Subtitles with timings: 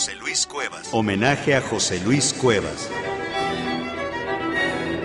[0.00, 0.88] José Luis Cuevas.
[0.92, 2.88] Homenaje a José Luis Cuevas.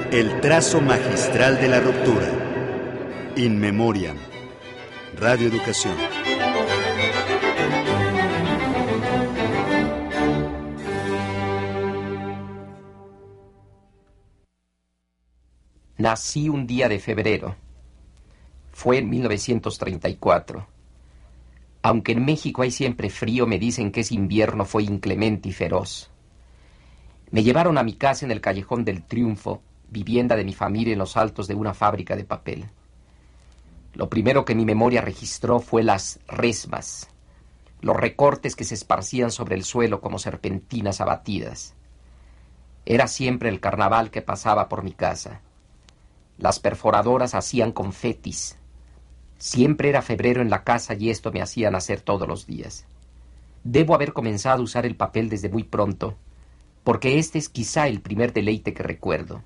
[0.09, 3.33] El trazo magistral de la ruptura.
[3.35, 4.15] In Memoriam.
[5.17, 5.97] Radio Educación.
[15.97, 17.57] Nací un día de febrero.
[18.71, 20.74] Fue en 1934.
[21.85, 26.09] Aunque en México hay siempre frío, me dicen que ese invierno fue inclemente y feroz.
[27.29, 30.97] Me llevaron a mi casa en el Callejón del Triunfo, vivienda de mi familia en
[30.97, 32.65] los altos de una fábrica de papel.
[33.93, 37.07] Lo primero que mi memoria registró fue las resmas,
[37.81, 41.75] los recortes que se esparcían sobre el suelo como serpentinas abatidas.
[42.87, 45.41] Era siempre el carnaval que pasaba por mi casa.
[46.39, 48.57] Las perforadoras hacían confetis.
[49.37, 52.85] Siempre era febrero en la casa y esto me hacían hacer todos los días.
[53.63, 56.15] Debo haber comenzado a usar el papel desde muy pronto,
[56.83, 59.41] porque este es quizá el primer deleite que recuerdo.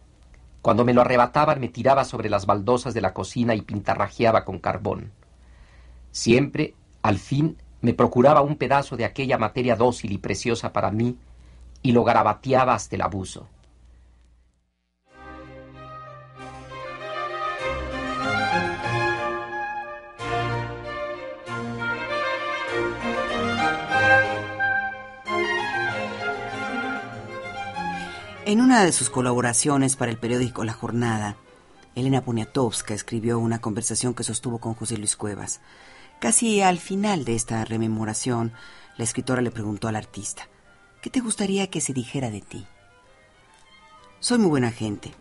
[0.62, 4.60] Cuando me lo arrebataban me tiraba sobre las baldosas de la cocina y pintarrajeaba con
[4.60, 5.12] carbón.
[6.12, 11.18] Siempre, al fin, me procuraba un pedazo de aquella materia dócil y preciosa para mí
[11.82, 13.48] y lo garabateaba hasta el abuso.
[28.50, 31.38] En una de sus colaboraciones para el periódico La Jornada,
[31.94, 35.62] Elena Poniatowska escribió una conversación que sostuvo con José Luis Cuevas.
[36.20, 38.52] Casi al final de esta rememoración,
[38.98, 40.48] la escritora le preguntó al artista,
[41.00, 42.66] ¿qué te gustaría que se dijera de ti?
[44.20, 45.14] Soy muy buena gente,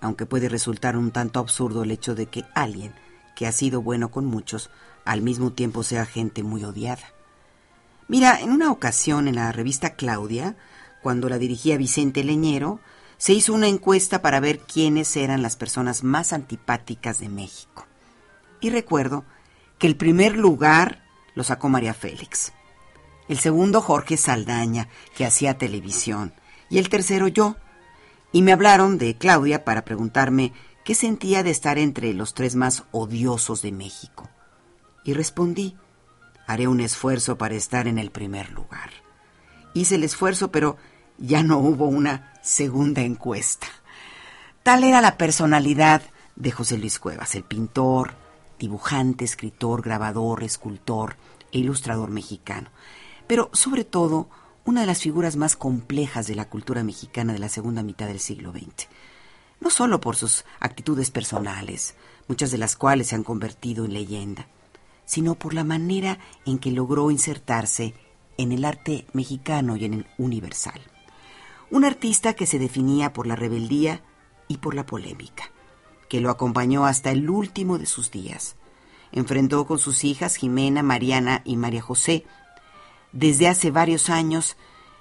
[0.00, 2.96] aunque puede resultar un tanto absurdo el hecho de que alguien
[3.36, 4.70] que ha sido bueno con muchos,
[5.04, 7.12] al mismo tiempo sea gente muy odiada.
[8.08, 10.56] Mira, en una ocasión en la revista Claudia,
[11.02, 12.80] cuando la dirigía Vicente Leñero,
[13.18, 17.86] se hizo una encuesta para ver quiénes eran las personas más antipáticas de México.
[18.60, 19.24] Y recuerdo
[19.78, 21.04] que el primer lugar
[21.34, 22.52] lo sacó María Félix.
[23.28, 26.32] El segundo Jorge Saldaña, que hacía televisión.
[26.68, 27.56] Y el tercero yo.
[28.32, 30.52] Y me hablaron de Claudia para preguntarme
[30.84, 34.28] qué sentía de estar entre los tres más odiosos de México.
[35.04, 35.76] Y respondí,
[36.46, 38.90] haré un esfuerzo para estar en el primer lugar.
[39.74, 40.76] Hice el esfuerzo, pero
[41.22, 43.68] ya no hubo una segunda encuesta.
[44.64, 46.02] Tal era la personalidad
[46.34, 48.14] de José Luis Cuevas, el pintor,
[48.58, 51.16] dibujante, escritor, grabador, escultor
[51.52, 52.70] e ilustrador mexicano.
[53.28, 54.28] Pero sobre todo,
[54.64, 58.20] una de las figuras más complejas de la cultura mexicana de la segunda mitad del
[58.20, 58.88] siglo XX.
[59.60, 61.94] No solo por sus actitudes personales,
[62.26, 64.48] muchas de las cuales se han convertido en leyenda,
[65.04, 67.94] sino por la manera en que logró insertarse
[68.38, 70.80] en el arte mexicano y en el universal.
[71.72, 74.02] Un artista que se definía por la rebeldía
[74.46, 75.44] y por la polémica,
[76.10, 78.56] que lo acompañó hasta el último de sus días.
[79.10, 82.26] Enfrentó con sus hijas Jimena, Mariana y María José.
[83.12, 84.58] Desde hace varios años,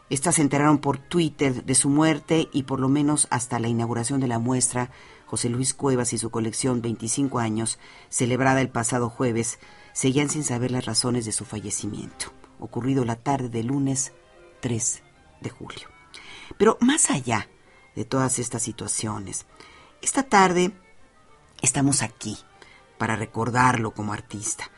[0.10, 4.22] estas se enteraron por Twitter de su muerte y por lo menos hasta la inauguración
[4.22, 4.92] de la muestra
[5.26, 9.60] José Luis Cuevas y su colección 25 años, celebrada el pasado jueves,
[9.92, 12.28] seguían sin saber las razones de su fallecimiento,
[12.62, 14.14] ocurrido la tarde del lunes
[14.62, 15.04] 3
[15.42, 15.91] de julio.
[16.58, 17.50] Pero más allá
[17.96, 19.46] de todas estas situaciones,
[20.02, 20.72] esta tarde
[21.62, 22.38] estamos aquí
[22.98, 24.70] para recordarlo como artista,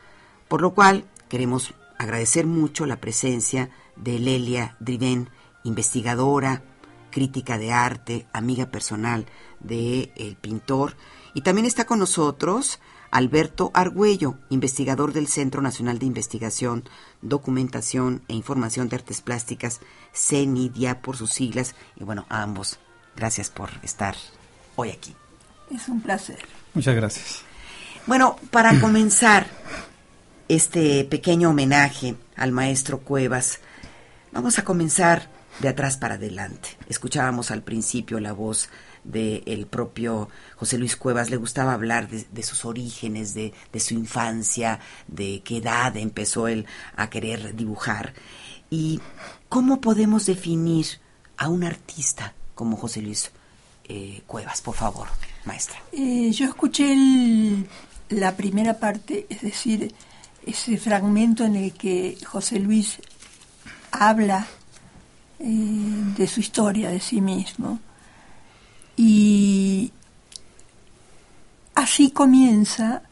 [0.48, 5.30] por lo cual queremos agradecer mucho la presencia de Lelia Driven,
[5.62, 6.62] investigadora,
[7.10, 9.26] crítica de arte, amiga personal
[9.60, 10.96] del el pintor,
[11.32, 12.80] y también está con nosotros
[13.14, 16.82] Alberto Argüello, investigador del Centro Nacional de Investigación,
[17.22, 19.78] Documentación e Información de Artes Plásticas,
[20.12, 21.76] CENIDIA por sus siglas.
[21.94, 22.80] Y bueno, a ambos,
[23.14, 24.16] gracias por estar
[24.74, 25.14] hoy aquí.
[25.70, 26.40] Es un placer.
[26.74, 27.42] Muchas gracias.
[28.08, 29.46] Bueno, para comenzar
[30.48, 33.60] este pequeño homenaje al maestro Cuevas,
[34.32, 36.70] vamos a comenzar de atrás para adelante.
[36.88, 38.70] Escuchábamos al principio la voz
[39.04, 45.42] del propio José Luis Cuevas, le gustaba hablar de, sus orígenes, de, su infancia, de
[45.44, 46.66] qué edad empezó él
[46.96, 48.14] a querer dibujar.
[48.70, 49.00] ¿Y
[49.48, 50.86] cómo podemos definir
[51.36, 53.30] a un artista como José Luis
[53.84, 55.08] eh, Cuevas, por favor,
[55.44, 55.76] maestra?
[55.92, 56.96] Eh, yo escuché
[58.08, 59.94] la primera parte, es decir,
[60.46, 62.98] ese fragmento en el que José Luis
[63.90, 64.46] habla
[65.38, 67.78] eh, de su historia, de sí mismo.
[68.96, 69.92] Y
[71.74, 73.02] así comienza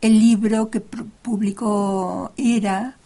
[0.00, 2.96] el libro que publicó Era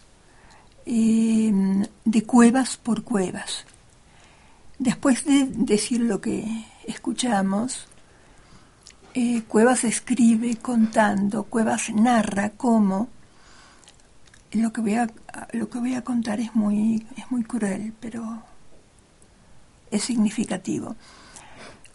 [0.85, 3.65] em, de cuevas por cuevas.
[4.79, 7.87] Después de decir lo que escuchamos,
[9.13, 13.09] eh, Cuevas escribe contando, Cuevas narra cómo
[14.53, 15.07] lo que voy a,
[15.51, 18.41] lo que voy a contar es muy, es muy cruel, pero
[19.91, 20.95] es significativo.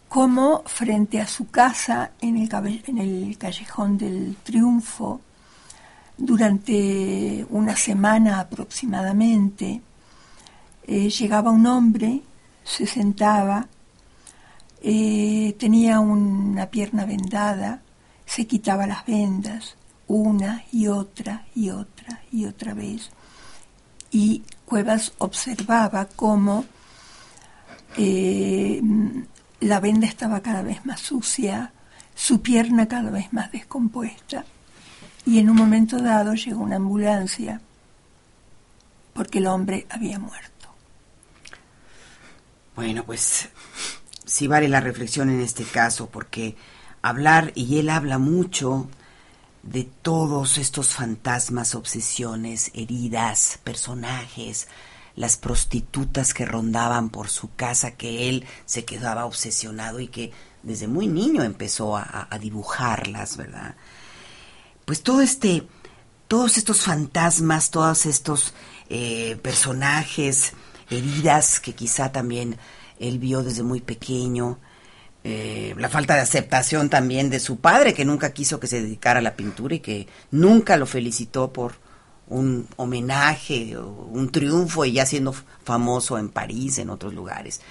[0.09, 5.21] Cómo frente a su casa en el, en el callejón del triunfo,
[6.17, 9.81] durante una semana aproximadamente,
[10.85, 12.21] eh, llegaba un hombre,
[12.63, 13.67] se sentaba,
[14.81, 17.81] eh, tenía una pierna vendada,
[18.25, 19.75] se quitaba las vendas
[20.09, 23.11] una y otra y otra y otra vez.
[24.11, 26.65] Y Cuevas observaba cómo
[27.95, 28.81] eh,
[29.59, 31.73] la venda estaba cada vez más sucia,
[32.15, 34.45] su pierna cada vez más descompuesta.
[35.25, 37.61] Y en un momento dado llegó una ambulancia
[39.13, 40.69] porque el hombre había muerto.
[42.75, 43.49] Bueno, pues
[44.25, 46.55] sí vale la reflexión en este caso, porque
[47.01, 48.87] hablar, y él habla mucho
[49.63, 54.69] de todos estos fantasmas, obsesiones, heridas, personajes,
[55.15, 60.31] las prostitutas que rondaban por su casa, que él se quedaba obsesionado y que
[60.63, 63.75] desde muy niño empezó a, dibujarlas, ¿verdad?
[64.85, 65.67] Pues todo este,
[66.27, 68.53] todos estos fantasmas, todos estos
[68.89, 70.53] eh, personajes,
[70.89, 72.57] heridas que quizá también
[72.99, 74.59] él vio desde muy pequeño,
[75.23, 79.19] eh, la falta de aceptación también de su padre, que nunca quiso que se dedicara
[79.19, 81.73] a la pintura y que nunca lo felicitó por
[82.29, 85.33] un homenaje o un triunfo y ya siendo
[85.63, 87.61] famoso en París, en otros lugares.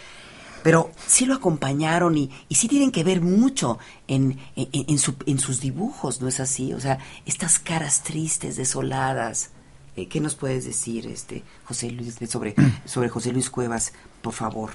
[0.63, 3.79] Pero sí lo acompañaron y, y sí tienen que ver mucho
[4.09, 6.73] en, en, sus dibujos, ¿no es así?
[6.73, 9.51] O sea, estas caras tristes, desoladas.
[9.97, 14.71] Eh, ¿Qué nos puedes decir, este José Luis, sobre, sobre José Luis Cuevas, por favor?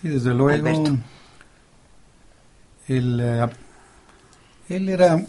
[0.00, 0.66] Sí, desde luego.
[2.88, 3.46] Él, eh,
[4.68, 5.24] él era,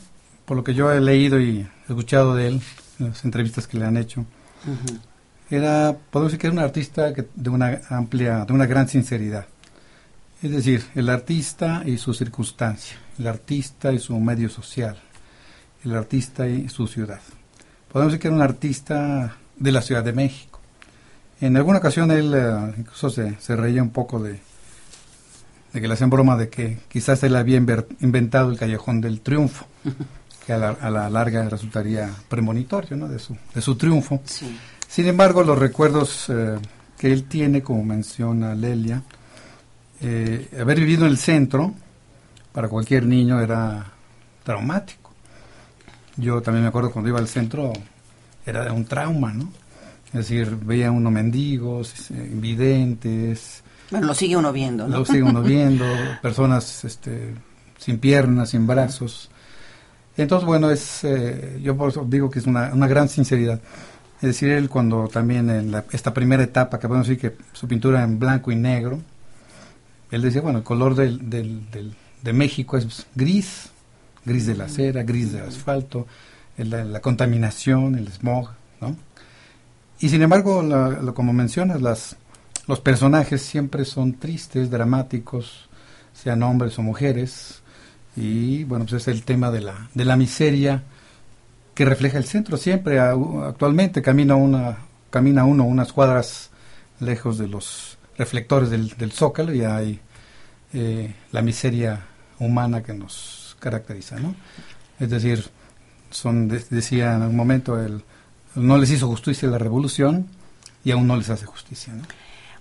[0.46, 2.62] por lo que yo he leído y escuchado de él,
[3.00, 4.26] en las entrevistas que le han hecho,
[5.50, 9.46] era, podemos decir que era un artista de una amplia, de una gran sinceridad.
[10.42, 14.98] Es decir, el artista y su circunstancia, el artista y su medio social,
[15.84, 17.22] el artista y su ciudad.
[17.92, 20.60] Podemos decir que era un artista de la Ciudad de México.
[21.40, 24.40] En alguna ocasión él eh, incluso se, se reía un poco de,
[25.74, 29.66] de que le hacen broma de que quizás él había inventado el callejón del triunfo,
[30.48, 33.10] que a la, larga resultaría premonitorio ¿no?
[33.10, 34.22] de, su, de su triunfo.
[34.88, 36.56] Sin embargo, los recuerdos eh,
[36.98, 39.04] que él tiene, como menciona Lelia,
[40.00, 41.74] eh, haber vivido en el centro,
[42.54, 43.88] para cualquier niño era
[44.46, 45.12] traumático.
[46.16, 47.74] Yo también me acuerdo cuando iba al centro,
[48.46, 49.52] era un trauma, ¿no?
[50.08, 55.00] Es decir, veía unos mendigos, eh, invidentes, bueno, lo sigue uno viendo, ¿no?
[55.00, 55.86] Lo sigue uno viendo,
[56.22, 57.34] personas este,
[57.78, 59.30] sin piernas, sin brazos.
[60.18, 63.62] Entonces, bueno, es, eh, yo por eso digo que es una, una, gran sinceridad.
[64.16, 68.04] Es decir, él cuando también en esta primera etapa, que podemos decir que su pintura
[68.04, 69.00] en blanco y negro,
[70.10, 73.70] él decía, bueno, el color del, del, del, de México es gris,
[74.26, 76.08] gris de la acera, gris del asfalto,
[76.58, 78.50] la, la contaminación, el smog,
[78.82, 78.96] ¿no?
[80.00, 80.64] Y sin embargo,
[81.14, 82.16] como mencionas, las,
[82.68, 85.70] los personajes siempre son tristes, dramáticos,
[86.14, 87.62] sean hombres o mujeres,
[88.18, 90.84] y bueno, pues es el tema de la, de la miseria
[91.76, 93.00] que refleja el centro siempre.
[93.00, 94.80] Actualmente camina, una,
[95.12, 96.50] camina uno unas cuadras
[97.00, 100.02] lejos de los reflectores del, del zócalo y hay
[100.74, 102.08] eh, la miseria
[102.40, 104.34] humana que nos caracteriza, ¿no?
[105.00, 105.46] Es decir,
[106.10, 108.04] son decía en algún momento el
[108.56, 110.28] no les hizo justicia la revolución
[110.84, 112.04] y aún no les hace justicia, ¿no?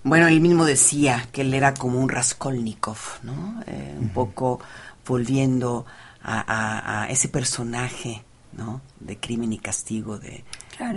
[0.03, 3.61] Bueno, él mismo decía que él era como un Raskolnikov, ¿no?
[3.67, 4.59] Eh, un poco
[5.07, 5.85] volviendo
[6.21, 8.23] a, ese personaje,
[8.53, 8.81] ¿no?
[8.99, 10.43] De crimen y castigo de,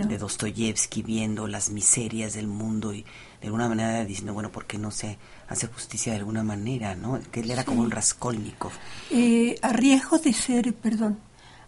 [0.07, 3.05] de Dostoyevsky, viendo las miserias del mundo y
[3.39, 7.19] de alguna manera diciendo, bueno, ¿por qué no se hace justicia de alguna manera, ¿no?
[7.31, 8.71] Que él era como un Raskolnikov.
[9.09, 11.19] Eh, a riesgo de ser, perdón,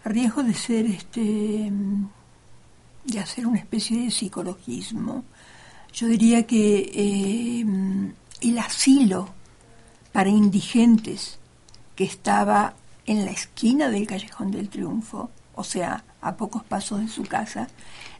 [0.04, 1.72] a riesgo de ser, este,
[3.06, 5.24] de hacer una especie de psicologismo,
[5.94, 7.66] yo diría que eh,
[8.42, 9.30] el asilo
[10.12, 11.40] para indigentes
[11.96, 12.74] que estaba
[13.06, 17.68] en la esquina del Callejón del Triunfo, o sea, a pocos pasos de su casa,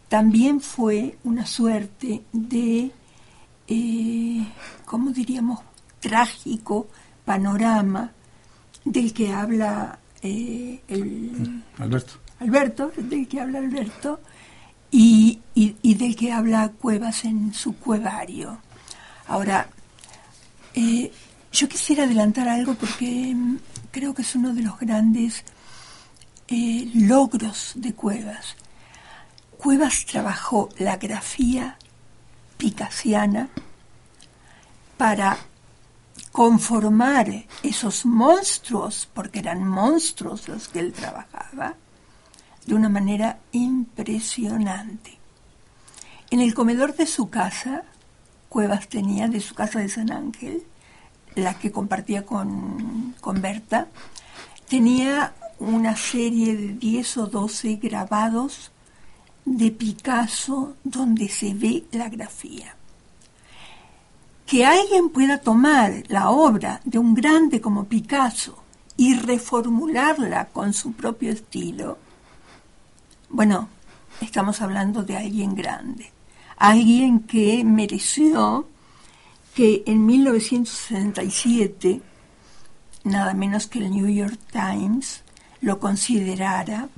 [0.10, 2.92] también fue una suerte de,
[3.68, 4.48] eh,
[4.86, 5.60] ¿cómo diríamos?,
[6.00, 6.88] trágico
[7.24, 8.12] panorama
[8.84, 12.14] del que habla eh, el Alberto.
[12.40, 14.20] Alberto, del que habla Alberto,
[14.92, 18.60] y, y, del que habla Cuevas en su cuevario.
[19.28, 19.68] Ahora,
[20.76, 21.12] eh,
[21.54, 23.60] yo quisiera adelantar algo porque mm,
[23.92, 25.46] creo que es uno de los grandes
[26.48, 28.56] eh, logros de Cuevas.
[29.58, 31.78] Cuevas trabajó la grafía
[32.58, 33.50] picasiana
[34.98, 35.38] para
[36.32, 41.76] conformar esos monstruos, porque eran monstruos los que él trabajaba,
[42.66, 45.20] de una manera impresionante.
[46.32, 47.84] En el comedor de su casa,
[48.50, 50.64] Cuevas tenía, de su casa de San Ángel,
[51.36, 53.88] la que compartía con, con Berta,
[54.68, 58.72] tenía una serie de 10 o 12 grabados
[59.46, 62.76] de Picasso donde se ve la grafía.
[64.46, 68.64] Que alguien pueda tomar la obra de un grande como Picasso
[68.98, 71.98] y reformularla con su propio estilo,
[73.30, 73.68] bueno,
[74.22, 76.12] estamos hablando de alguien grande,
[76.58, 78.68] alguien que mereció
[79.54, 82.02] que en 1967,
[83.04, 85.24] nada menos que el New York Times,
[85.62, 86.90] lo considerara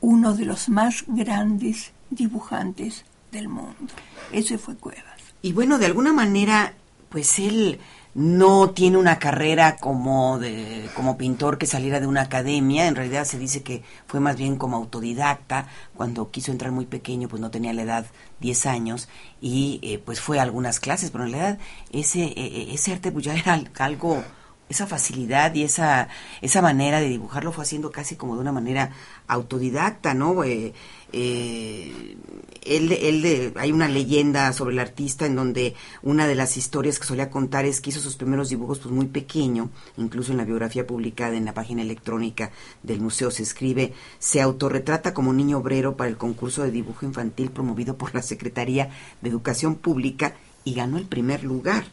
[0.00, 3.92] uno de los más grandes dibujantes del mundo.
[4.32, 5.04] Ese fue Cuevas.
[5.42, 6.74] Y bueno, de alguna manera,
[7.08, 7.80] pues él
[8.14, 12.86] no tiene una carrera como de como pintor que saliera de una academia.
[12.86, 15.66] En realidad se dice que fue más bien como autodidacta.
[15.96, 18.06] Cuando quiso entrar muy pequeño pues no tenía la edad
[18.40, 19.08] 10 años
[19.40, 21.10] y eh, pues fue a algunas clases.
[21.10, 21.58] Pero en realidad
[21.92, 24.22] ese e, e, ese arte pues ya era algo
[24.68, 26.08] esa facilidad y esa
[26.40, 28.92] esa manera de dibujarlo fue haciendo casi como de una manera
[29.26, 30.72] autodidacta no eh,
[31.12, 32.16] eh,
[32.64, 37.06] él, él hay una leyenda sobre el artista en donde una de las historias que
[37.06, 40.86] solía contar es que hizo sus primeros dibujos pues muy pequeño, incluso en la biografía
[40.86, 42.50] publicada en la página electrónica
[42.82, 47.50] del museo se escribe, se autorretrata como niño obrero para el concurso de dibujo infantil
[47.50, 48.90] promovido por la Secretaría
[49.20, 51.84] de Educación Pública y ganó el primer lugar.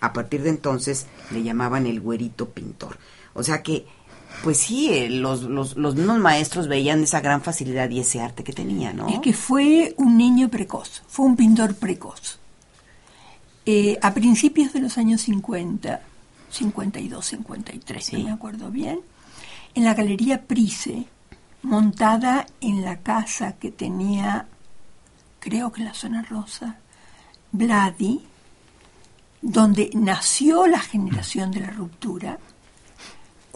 [0.00, 2.98] A partir de entonces le llamaban el güerito pintor.
[3.34, 3.86] O sea que
[4.42, 8.44] pues sí, eh, los, los, los mismos maestros veían esa gran facilidad y ese arte
[8.44, 9.08] que tenía, ¿no?
[9.08, 12.38] Es que fue un niño precoz, fue un pintor precoz.
[13.66, 16.00] Eh, a principios de los años 50,
[16.50, 19.00] 52, 53, no me acuerdo bien,
[19.74, 21.04] en la Galería Price,
[21.62, 24.46] montada en la casa que tenía,
[25.40, 26.78] creo que en la zona rosa,
[27.52, 28.22] Vladi,
[29.42, 32.38] donde nació la generación de la ruptura,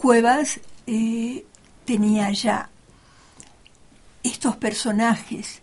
[0.03, 1.45] Cuevas eh,
[1.85, 2.69] tenía ya
[4.23, 5.61] estos personajes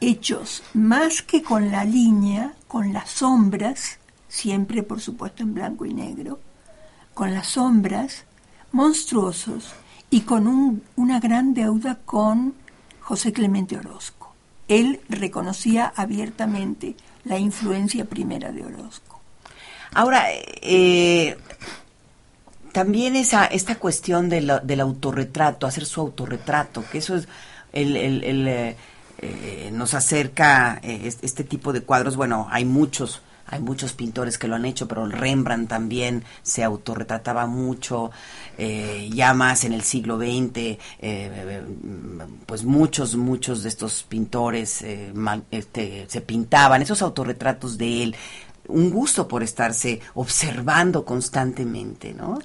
[0.00, 3.98] hechos más que con la línea, con las sombras,
[4.28, 6.40] siempre por supuesto en blanco y negro,
[7.14, 8.24] con las sombras
[8.72, 9.72] monstruosos
[10.10, 12.54] y con una gran deuda con
[13.00, 14.34] José Clemente Orozco.
[14.68, 19.20] Él reconocía abiertamente la influencia primera de Orozco.
[19.94, 21.36] Ahora, eh,
[22.72, 27.28] también esa, esta cuestión del autorretrato, hacer su autorretrato, que eso es
[27.72, 27.96] el,
[28.48, 28.76] eh,
[29.18, 32.16] eh, nos acerca eh, este tipo de cuadros.
[32.16, 37.46] Bueno, hay muchos, hay muchos pintores que lo han hecho, pero Rembrandt también se autorretrataba
[37.46, 38.10] mucho,
[38.58, 40.78] ya más en el siglo XX,
[42.46, 44.84] pues muchos, muchos de estos pintores
[45.50, 48.16] este, se pintaban, esos autorretratos de él,
[48.68, 52.38] un gusto por estarse observando constantemente, ¿no?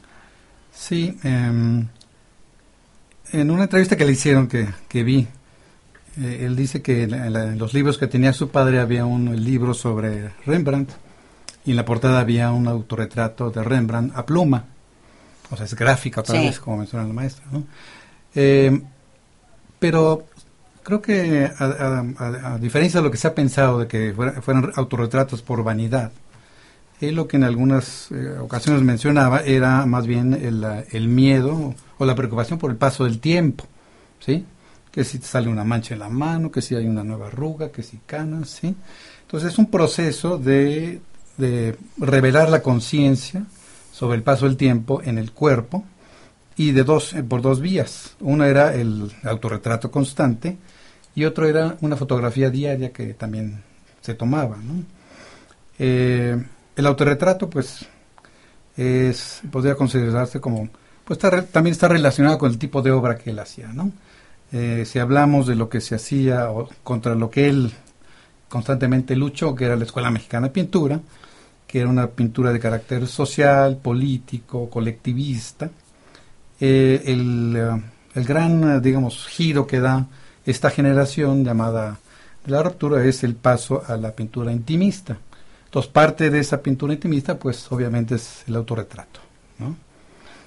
[0.77, 1.87] Sí, em,
[3.31, 5.27] en una entrevista que le hicieron que, que vi,
[6.21, 10.29] eh, él dice que en, los libros que tenía su padre había un libro sobre
[10.45, 10.91] Rembrandt
[11.65, 14.65] y en la portada había un autorretrato de Rembrandt a pluma,
[15.49, 17.45] o sea, es gráfica otra vez, como menciona la maestra.
[17.51, 17.63] ¿no?
[18.35, 18.83] Em,
[19.79, 20.27] pero
[20.83, 25.63] creo que a, diferencia de lo que se ha pensado de que fueran autorretratos por
[25.63, 26.11] vanidad,
[27.01, 32.57] lo que en algunas eh, ocasiones mencionaba era más bien el, miedo o la preocupación
[32.57, 33.65] por el paso del tiempo,
[34.19, 34.45] ¿sí?
[34.91, 37.71] Que si te sale una mancha en la mano, que si hay una nueva arruga,
[37.71, 38.75] que si canas, ¿sí?
[39.21, 41.01] Entonces es un proceso de,
[41.37, 43.45] de revelar la conciencia
[43.91, 45.83] sobre el paso del tiempo en el cuerpo
[46.55, 48.15] y de dos, eh, por dos vías.
[48.19, 50.57] Una era el autorretrato constante
[51.13, 53.61] y otro era una fotografía diaria que también
[54.01, 54.83] se tomaba, ¿no?
[55.79, 56.43] Eh,
[56.77, 57.85] el autorretrato, pues,
[58.77, 60.69] es, podría considerarse como,
[61.03, 63.91] pues también está relacionado con el tipo de obra que él hacía, ¿no?
[64.51, 67.73] Eh, si hablamos de lo que se hacía o contra lo que él
[68.47, 71.01] constantemente luchó, que era la Escuela Mexicana de Pintura,
[71.65, 75.69] que era una pintura de carácter social, político, colectivista,
[76.59, 77.81] eh, el,
[78.13, 80.07] el, gran, digamos, giro que da
[80.45, 81.99] esta generación llamada
[82.45, 85.17] la ruptura es el paso a la pintura intimista.
[85.67, 89.19] Entonces, parte de esa pintura intimista, pues obviamente es el autorretrato.
[89.59, 89.75] ¿no?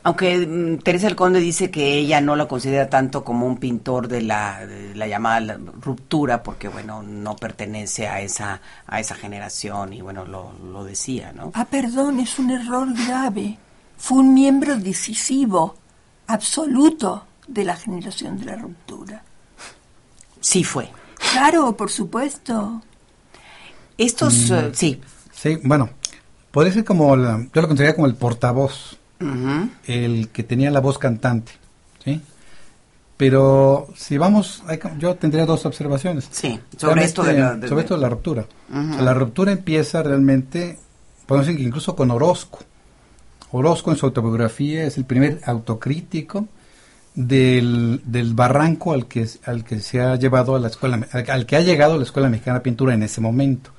[0.03, 4.09] Aunque mm, Teresa el Conde dice que ella no lo considera tanto como un pintor
[4.09, 9.93] de la, de la llamada ruptura, porque bueno, no pertenece a esa, a esa generación
[9.93, 11.53] y bueno, lo, lo decía, ¿no?
[11.55, 13.59] Ah, perdón, es un error grave.
[13.99, 15.77] Fue un miembro decisivo,
[16.27, 19.23] absoluto de la generación de la ruptura.
[20.41, 20.91] Sí fue.
[21.33, 22.81] Claro, por supuesto.
[24.05, 24.55] Estos, Mm.
[24.55, 25.01] eh, sí.
[25.33, 25.91] Sí, bueno,
[26.51, 28.97] podría ser como, la- yo lo consideraría como el portavoz,
[29.87, 31.53] el que tenía la voz cantante,
[32.05, 32.21] ¿sí?
[33.19, 36.27] Pero si vamos, hay yo tendría dos observaciones.
[36.31, 38.47] Sí, sobre esto de la, de- sobre esto de la ruptura.
[38.71, 38.91] Ujú.
[38.91, 40.79] O sea, la ruptura empieza realmente,
[41.27, 42.61] podemos decir que incluso con Orozco.
[43.53, 46.47] Orozco en su autobiografía es el primer autocrítico
[47.15, 51.45] del, del barranco al que, al que se ha llevado a la escuela, al, al
[51.47, 53.71] que ha llegado la Escuela Mexicana de Pintura en ese momento.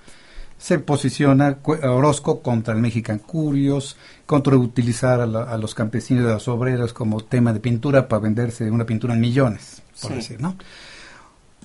[0.61, 6.27] Se posiciona Orozco contra el Mexican Curios, contra utilizar a, la- a los campesinos y
[6.27, 10.17] a los obreros como tema de pintura para venderse una pintura en millones, por Sí.
[10.17, 10.55] decir, ¿no?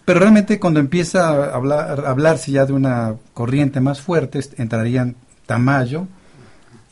[0.06, 5.16] Pero realmente cuando empieza a, hablar, a hablarse ya de una corriente más fuerte, entrarían
[5.44, 6.06] Tamayo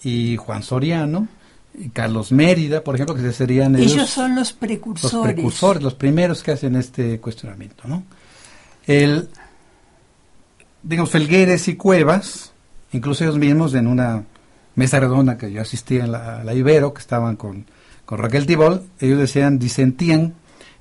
[0.03, 1.27] y Juan Soriano
[1.79, 5.33] y Carlos Mérida, por ejemplo, que serían Ellos, ellos son los los precursores.
[5.35, 8.03] precursores, los primeros que hacen este cuestionamiento, ¿no?
[8.87, 9.29] El,
[10.85, 12.53] digamos, Felgueres y Cuevas,
[12.93, 14.25] incluso ellos mismos en una
[14.77, 17.67] mesa redonda que yo asistí en la, la Ibero, que estaban con,
[18.05, 20.35] con Raquel Tibol, ellos decían, disentían, ellos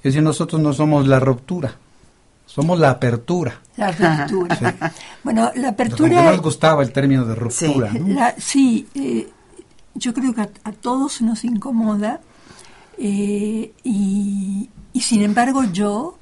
[0.04, 1.76] decían, nosotros no somos la ruptura,
[2.46, 3.62] somos la apertura.
[3.78, 3.94] La.
[4.28, 4.66] Sí.
[5.24, 6.24] Bueno, la apertura...
[6.24, 8.00] no les gustaba el término de ruptura, Sí.
[8.00, 8.08] ¿no?
[8.14, 9.30] La- sí, eh,
[9.96, 12.20] yo creo que a, a todos nos incomoda
[12.98, 16.18] eh, y, y sin embargo yo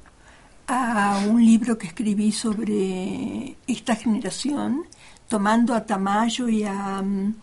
[0.66, 4.84] a un libro que escribí sobre esta generación,
[5.28, 7.34] tomando a Tamayo y a, mm,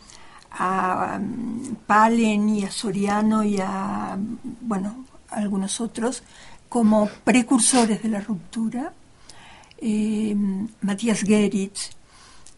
[1.20, 6.24] mm, Palen y a Soriano y a, mm, bueno, algunos otros,
[6.68, 8.94] como precursores de la ruptura,
[9.78, 10.36] eh,
[10.82, 11.92] Matías Geritz,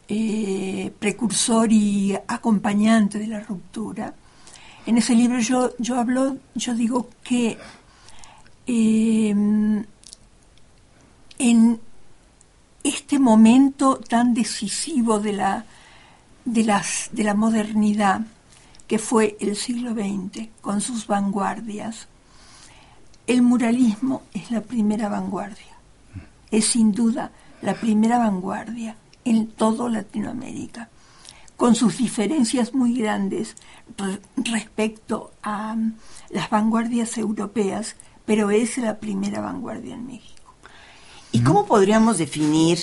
[0.07, 4.13] eh, precursor y acompañante de la ruptura.
[4.85, 7.57] En ese libro yo, yo hablo, yo digo que
[8.67, 9.33] eh,
[11.41, 11.79] en
[12.83, 15.65] este momento tan decisivo de la,
[16.45, 16.63] de,
[17.11, 18.21] de la modernidad,
[18.87, 22.07] que fue el siglo XX, con sus vanguardias,
[23.27, 25.71] el muralismo es la primera vanguardia
[26.51, 30.89] es sin duda la primera vanguardia en todo Latinoamérica,
[31.55, 33.55] con sus diferencias muy grandes
[33.97, 35.93] re- respecto a mm,
[36.31, 40.30] las vanguardias europeas, pero es la primera vanguardia en México.
[41.31, 42.79] ¿Y cómo podríamos definir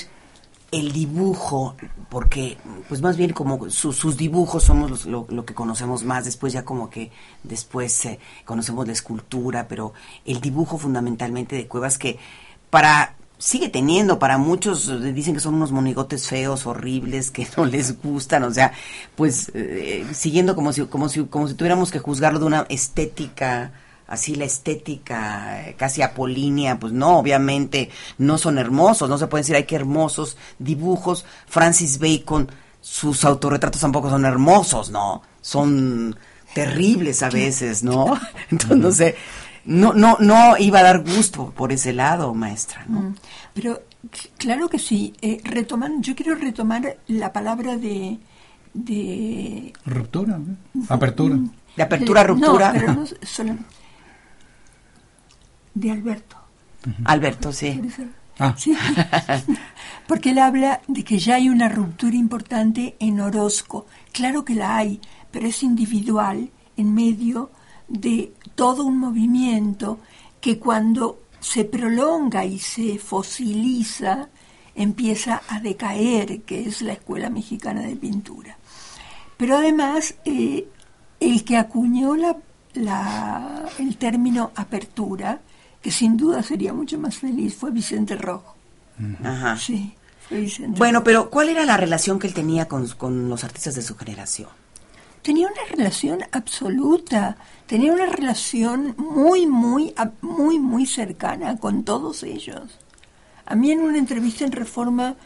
[0.70, 1.76] el dibujo?
[2.08, 2.56] Porque,
[2.88, 6.52] pues más bien como su- sus dibujos somos los- lo, lo que conocemos más, después
[6.52, 7.10] ya como que
[7.42, 9.92] después eh, conocemos la escultura, pero
[10.24, 12.18] el dibujo fundamentalmente de Cuevas que
[12.70, 17.66] para sigue teniendo para muchos eh, dicen que son unos monigotes feos horribles que no
[17.66, 18.72] les gustan o sea
[19.14, 23.70] pues eh, siguiendo como si como si como si tuviéramos que juzgarlo de una estética
[24.08, 29.42] así la estética eh, casi apolínea, pues no, obviamente no son hermosos, no se puede
[29.42, 31.24] decir, ay, qué hermosos dibujos.
[31.46, 35.22] Francis Bacon, sus autorretratos tampoco son hermosos, ¿no?
[35.40, 36.16] Son
[36.54, 38.18] terribles a veces, ¿no?
[38.50, 39.16] Entonces, no sé,
[39.66, 43.00] no, no, no iba a dar gusto por ese lado, maestra, ¿no?
[43.00, 43.14] Mm,
[43.52, 43.82] Pero
[44.38, 45.12] claro que sí.
[45.20, 48.18] Eh, retoman, yo quiero retomar la palabra de,
[48.72, 50.56] de Ruptura, ¿no?
[50.88, 51.38] apertura.
[51.76, 52.72] De apertura, ruptura.
[52.72, 53.56] No, pero no solo
[55.80, 56.36] de Alberto.
[57.04, 57.80] Alberto, sí.
[58.38, 58.54] Ah.
[58.56, 58.74] Sí.
[60.06, 63.86] Porque él habla de que ya hay una ruptura importante en Orozco.
[64.12, 67.50] Claro que la hay, pero es individual en medio
[67.88, 69.98] de todo un movimiento
[70.40, 74.28] que cuando se prolonga y se fosiliza
[74.74, 78.56] empieza a decaer, que es la Escuela Mexicana de Pintura.
[79.36, 80.68] Pero además, eh,
[81.18, 82.36] el que acuñó la,
[82.74, 85.40] la- el término apertura,
[85.82, 88.54] que sin duda sería mucho más feliz, fue Vicente Rojo.
[89.24, 89.56] Ajá.
[89.56, 89.94] Sí,
[90.28, 91.04] fue Vicente Bueno, Rojo.
[91.04, 94.48] pero ¿cuál era la relación que él tenía con, con los artistas de su generación?
[95.22, 97.36] Tenía una relación absoluta,
[97.66, 102.78] tenía una relación muy, muy, muy, muy cercana con todos ellos.
[103.44, 105.16] A mí en una entrevista en Reforma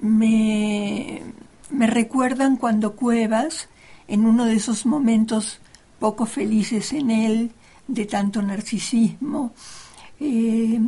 [0.00, 1.22] me,
[1.70, 3.68] me recuerdan cuando Cuevas,
[4.08, 5.58] en uno de esos momentos
[5.98, 7.52] poco felices en él,
[7.88, 9.52] de tanto narcisismo,
[10.20, 10.80] eh,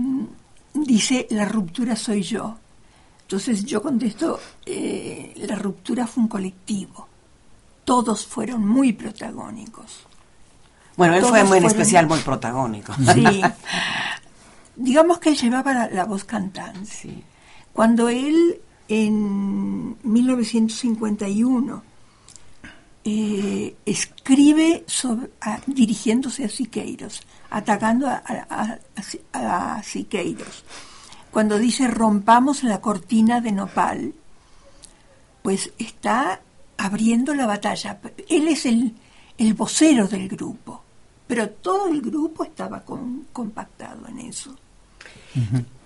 [0.75, 2.57] dice, la ruptura soy yo.
[3.23, 7.07] Entonces yo contesto, eh, la ruptura fue un colectivo.
[7.85, 10.07] Todos fueron muy protagónicos.
[10.97, 12.93] Bueno, él fue muy en especial muy protagónico.
[13.14, 13.43] Sí.
[14.77, 16.87] Digamos que él llevaba la, la voz cantante.
[16.87, 17.25] Sí.
[17.73, 21.88] Cuando él en 1951
[23.11, 28.79] eh, escribe sobre, a- dirigiéndose a Siqueiros, atacando a, a-
[29.33, 30.64] a- a Siqueiros.
[31.31, 34.14] Cuando dice rompamos la cortina de nopal,
[35.42, 36.40] pues está
[36.77, 37.99] abriendo la batalla.
[38.29, 38.94] Él es el,
[39.38, 40.83] el vocero del grupo,
[41.27, 44.55] pero todo el grupo estaba con- compactado en eso.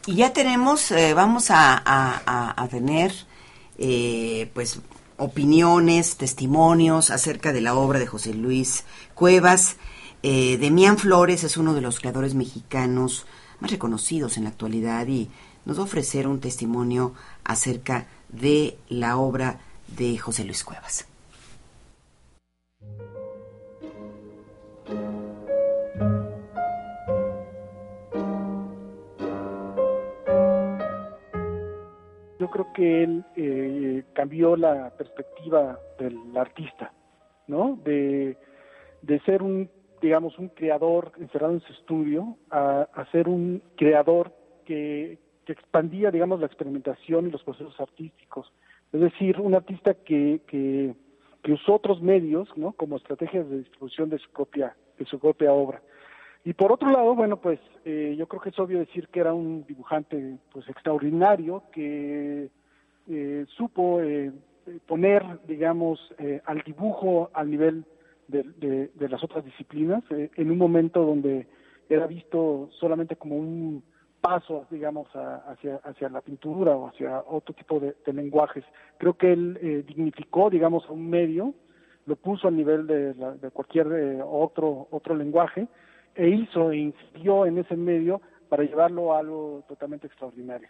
[0.06, 3.12] Y ya tenemos, eh, vamos a, a- a- a tener,
[3.78, 4.80] eh, pues,
[5.22, 9.76] opiniones, testimonios acerca de la obra de José Luis Cuevas.
[10.22, 13.26] Eh, Demián Flores es uno de los creadores mexicanos
[13.60, 15.30] más reconocidos en la actualidad y
[15.64, 19.60] nos va a ofrecer un testimonio acerca de la obra
[19.96, 21.11] de José Luis Cuevas.
[32.42, 36.92] Yo creo que él eh, cambió la perspectiva del artista,
[37.46, 37.78] ¿no?
[37.84, 38.36] De,
[39.02, 44.32] de ser un, digamos, un creador encerrado en su estudio a, a ser un creador
[44.64, 48.52] que, que expandía, digamos, la experimentación y los procesos artísticos.
[48.92, 50.96] Es decir, un artista que, que,
[51.44, 52.72] que usó otros medios, ¿no?
[52.72, 55.80] Como estrategias de distribución de su propia, de su propia obra.
[56.44, 59.32] Y por otro lado, bueno, pues eh, yo creo que es obvio decir que era
[59.32, 62.50] un dibujante pues extraordinario que
[63.08, 64.32] eh, supo eh,
[64.86, 67.84] poner, digamos, eh, al dibujo al nivel
[68.26, 68.42] de,
[68.96, 71.46] de- las otras disciplinas eh, en un momento donde
[71.88, 73.84] era visto solamente como un
[74.20, 78.64] paso, digamos, a- hacia, hacia la pintura o hacia otro tipo de, lenguajes.
[78.98, 81.54] Creo que él dignificó, digamos, a un medio,
[82.06, 85.68] lo puso al nivel de, de cualquier otro, otro lenguaje
[86.14, 90.68] e hizo e incidió en ese medio para llevarlo a algo totalmente extraordinario.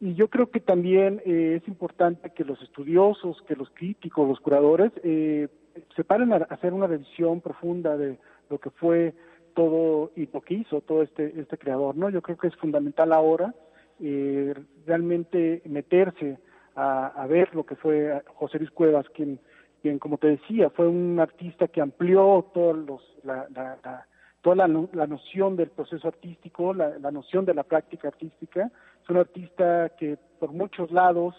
[0.00, 4.40] Y yo creo que también eh, es importante que los estudiosos, que los críticos, los
[4.40, 5.48] curadores, eh,
[5.94, 8.18] se paren a hacer una revisión profunda de
[8.50, 9.14] lo que fue
[9.54, 12.10] todo y lo que hizo todo este, este creador, ¿no?
[12.10, 13.54] Yo creo que es fundamental ahora
[14.00, 14.54] eh,
[14.86, 16.38] realmente meterse
[16.74, 19.38] a, a ver lo que fue José Luis Cuevas, quien,
[19.82, 24.06] quien, como te decía, fue un artista que amplió todos los, la, la, la,
[24.42, 28.70] toda la, la noción del proceso artístico, la, la noción de la práctica artística.
[29.02, 31.34] Es un artista que por muchos lados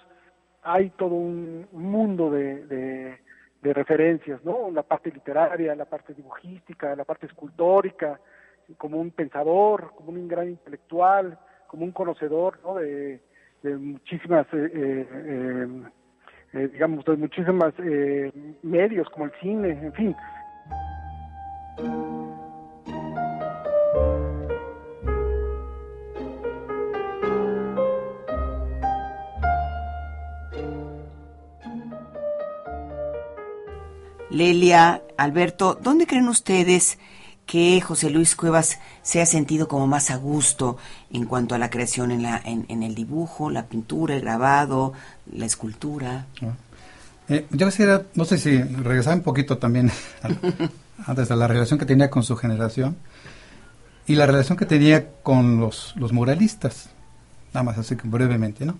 [0.63, 3.17] hay todo un, un mundo de,
[3.61, 4.69] de, referencias, ¿no?
[4.71, 8.19] La parte literaria, la parte dibujística, la parte escultórica,
[8.77, 11.37] como un pensador, como un gran intelectual,
[11.67, 12.75] como un conocedor, ¿no?
[12.75, 13.21] De,
[13.61, 15.67] de muchísimas, eh, eh,
[16.53, 18.31] eh, digamos, de muchísimas eh,
[18.63, 20.15] medios como el cine, en fin.
[34.33, 36.97] Lelia, Alberto, ¿dónde creen ustedes
[37.45, 40.77] que José Luis Cuevas se ha sentido como más a gusto
[41.11, 44.93] en cuanto a la creación en, la, en, en el dibujo, la pintura, el grabado,
[45.31, 46.25] la escultura?
[47.29, 49.91] Eh, yo quisiera, no sé si regresar un poquito también
[51.05, 52.97] antes a la relación que tenía con su generación
[54.07, 56.89] y la relación que tenía con los, los muralistas,
[57.53, 58.77] nada más así que brevemente, ¿no?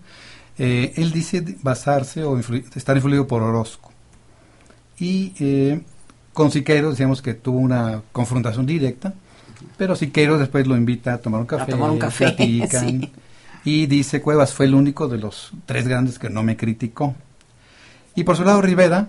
[0.58, 3.92] Eh, él dice basarse o influ- estar influido por Orozco.
[4.98, 5.80] Y eh,
[6.32, 9.14] con Siqueiros decíamos que tuvo una confrontación directa,
[9.76, 13.12] pero Siqueiros después lo invita a tomar un café, tomar un café, platican, sí.
[13.64, 17.14] y dice Cuevas fue el único de los tres grandes que no me criticó.
[18.14, 19.08] Y por su lado Rivera,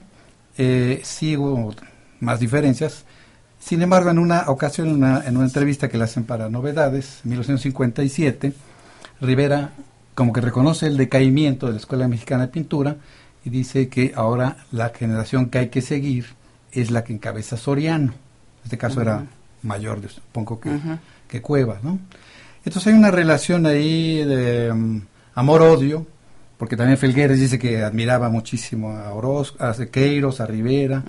[0.57, 1.73] eh, sí hubo
[2.19, 3.05] más diferencias.
[3.59, 7.21] Sin embargo, en una ocasión, en una, en una entrevista que le hacen para Novedades,
[7.23, 8.53] en 1957,
[9.21, 9.71] Rivera
[10.15, 12.95] como que reconoce el decaimiento de la Escuela Mexicana de Pintura
[13.45, 16.25] y dice que ahora la generación que hay que seguir
[16.71, 18.12] es la que encabeza Soriano.
[18.12, 19.23] En este caso era
[19.62, 20.71] mayor, yo supongo que,
[21.27, 21.99] que Cuevas, ¿no?
[22.65, 25.01] Entonces hay una relación ahí de mm,
[25.36, 26.08] amor-odio,
[26.58, 31.03] porque también Felgueres dice que admiraba muchísimo a Orozco, a Sequeiros, a Rivera.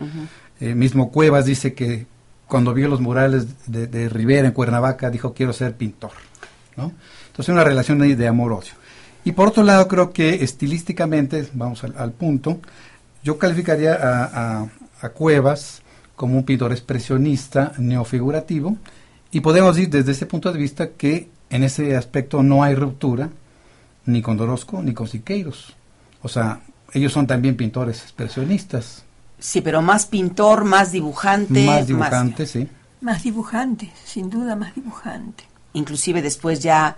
[0.61, 2.07] Eh, mismo Cuevas dice que
[2.47, 6.13] cuando vio los murales de, de Rivera en Cuernavaca dijo quiero ser pintor,
[6.77, 6.93] ¿no?
[7.29, 8.75] Entonces una relación ahí de amor-odio.
[9.27, 12.61] Y por otro lado creo que estilísticamente, vamos al, al punto,
[13.25, 14.69] yo calificaría a, a-
[15.03, 15.83] a Cuevas
[16.15, 18.77] como un pintor expresionista neofigurativo
[19.33, 23.29] y podemos decir desde ese punto de vista que en ese aspecto no hay ruptura
[24.07, 25.75] ni con Dorosco ni con Siqueiros.
[26.23, 26.61] O sea,
[26.93, 29.03] ellos son también pintores expresionistas.
[29.41, 31.67] Sí, pero más pintor, más dibujante.
[31.67, 32.69] Más dibujante, sí.
[33.01, 35.45] Más dibujante, sin duda más dibujante.
[35.75, 36.97] Inclusive después ya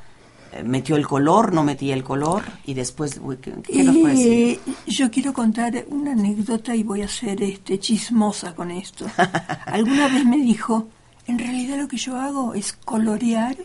[0.65, 4.61] metió el color, no metía el color y después ¿qué, nos puede decir?
[4.67, 9.07] Eh, yo quiero contar una anécdota y voy a ser este chismosa con esto.
[9.67, 10.89] Alguna vez me dijo,
[11.27, 13.57] en realidad lo que yo hago es colorear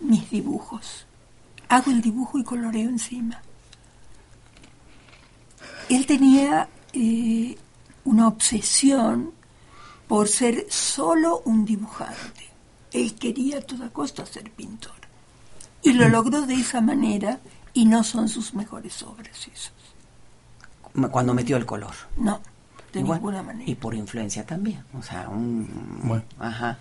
[0.00, 1.06] mis dibujos.
[1.68, 3.40] Hago el dibujo y coloreo encima.
[5.88, 7.56] Él tenía eh,
[8.04, 9.32] una obsesión
[10.08, 12.48] por ser solo un dibujante.
[12.92, 14.99] Él quería a toda costa ser pintor.
[15.82, 17.40] Y lo logró de esa manera
[17.72, 19.72] y no son sus mejores obras esos.
[21.10, 21.94] Cuando metió el color.
[22.16, 22.40] No,
[22.92, 23.70] de ninguna manera.
[23.70, 24.82] Y por influencia también.
[24.98, 25.68] O sea, un...
[26.02, 26.24] Bueno.
[26.38, 26.78] Ajá.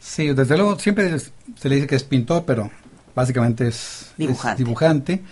[0.00, 2.70] Sí, desde luego siempre se le dice que es pintor, pero
[3.14, 4.52] básicamente es dibujante.
[4.62, 5.22] Es dibujante.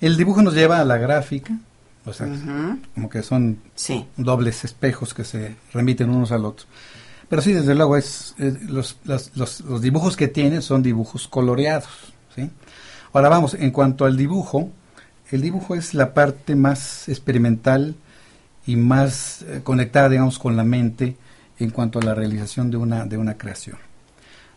[0.00, 1.58] El dibujo nos lleva a la gráfica,
[2.04, 2.28] o sea,
[2.94, 3.58] como que son
[4.16, 6.66] dobles espejos que se remiten unos al otro.
[7.28, 11.88] Pero sí, desde luego, es, los, los, dibujos que tiene son dibujos coloreados.
[13.12, 14.70] Ahora vamos, en cuanto al dibujo,
[15.30, 17.94] el dibujo es la parte más experimental
[18.66, 21.16] y más eh, conectada, digamos, con la mente
[21.58, 23.76] en cuanto a la realización de una, de una creación.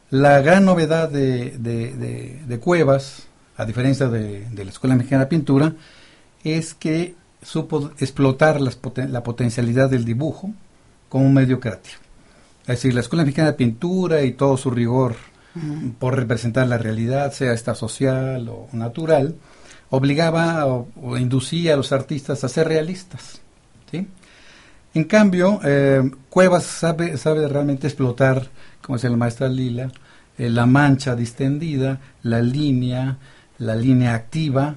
[0.10, 5.74] La gran novedad de, de, de Cuevas, a diferencia de, la Escuela Mexicana de Pintura,
[6.44, 10.54] es que supo explotar la potencialidad del dibujo
[11.10, 11.98] como un medio creativo.
[12.62, 15.16] Es decir, la Escuela Mexicana de Pintura y todo su rigor
[16.00, 19.36] por representar la realidad, sea esta social o natural,
[19.90, 23.42] obligaba o, inducía a los artistas a ser realistas.
[23.92, 24.08] ¿sí?
[24.94, 28.50] En cambio, eh, Cuevas sabe, sabe realmente explotar,
[28.82, 29.92] como decía la maestra Lila,
[30.38, 33.18] eh, la mancha distendida, la línea,
[33.58, 34.76] la línea activa,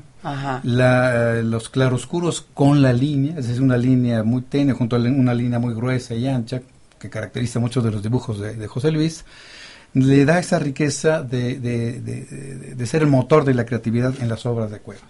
[0.62, 4.98] la, eh, los claroscuros con la línea, es decir, una línea muy tenue junto a
[4.98, 6.60] una línea muy gruesa y ancha,
[6.98, 9.24] que caracteriza muchos de los dibujos de, José Luis,
[9.94, 14.70] le da esa riqueza de, de, ser el motor de la creatividad en las obras
[14.70, 15.04] de Cuevas.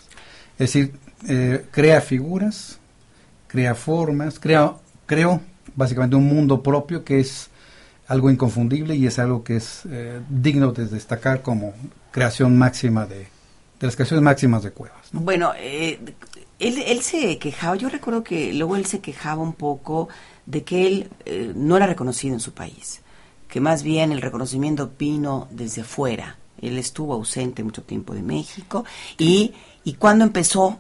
[0.59, 0.95] Es decir,
[1.29, 2.79] eh, crea figuras,
[3.47, 4.75] crea formas, crea,
[5.07, 5.41] creó
[5.75, 7.51] básicamente un mundo propio que es
[8.09, 11.75] algo inconfundible y es algo que es eh, digno de destacar como
[12.11, 13.27] creación máxima de,
[13.81, 15.09] de las creaciones máximas de Cuevas.
[15.13, 15.99] Bueno, eh,
[16.59, 20.09] él, él, se quejaba, yo recuerdo que luego él se quejaba un poco
[20.47, 23.03] de que él eh, no era reconocido en su país,
[23.59, 26.37] que más bien el reconocimiento vino desde afuera.
[26.63, 28.85] Él estuvo ausente mucho tiempo de México
[29.19, 30.79] y, y cuando empezó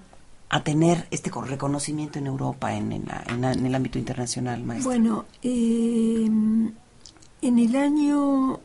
[0.49, 4.93] a tener este reconocimiento en Europa, en, en, el ámbito internacional, maestro?
[4.93, 6.25] Bueno, eh,
[7.43, 8.61] en el año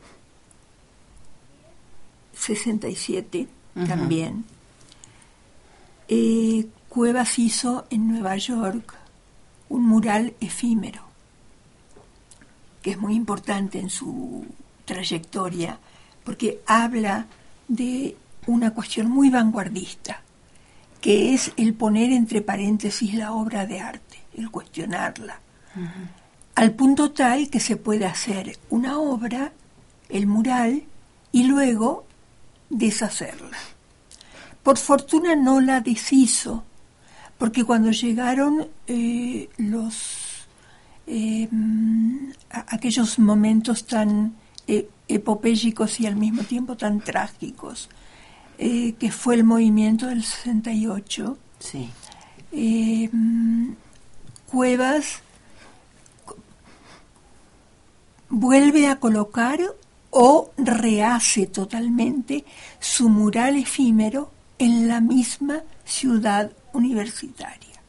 [2.35, 3.47] 67
[3.87, 4.45] también
[6.07, 8.93] eh, Cuevas hizo en Nueva York
[9.69, 11.01] un mural efímero,
[12.83, 14.45] que es muy importante en su
[14.85, 15.79] trayectoria,
[16.23, 17.25] porque habla
[17.67, 18.15] de
[18.45, 20.21] una cuestión muy vanguardista,
[21.01, 25.39] que es el poner entre paréntesis la obra de arte, el cuestionarla,
[26.55, 29.53] al punto tal que se puede hacer una obra,
[30.09, 30.83] el mural,
[31.31, 32.05] y luego
[32.69, 33.57] deshacerla.
[34.61, 36.63] Por fortuna no la deshizo,
[37.37, 40.22] porque cuando llegaron eh, los
[41.07, 41.49] eh,
[42.49, 44.35] aquellos momentos tan
[44.67, 47.89] eh, epopélicos y al mismo tiempo tan trágicos,
[48.57, 51.89] que fue el movimiento del 68, sí.
[54.49, 55.21] Cuevas
[58.29, 59.59] vuelve a colocar
[60.09, 62.45] o rehace totalmente
[62.79, 67.81] su mural efímero en la misma ciudad universitaria.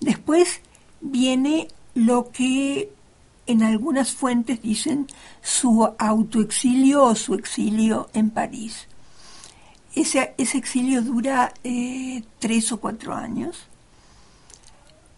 [0.00, 0.60] Después
[1.00, 2.92] viene lo que
[3.46, 5.06] en algunas fuentes dicen
[5.42, 8.86] su autoexilio o su exilio en París.
[9.94, 13.66] Ese, ese exilio dura eh, tres o cuatro años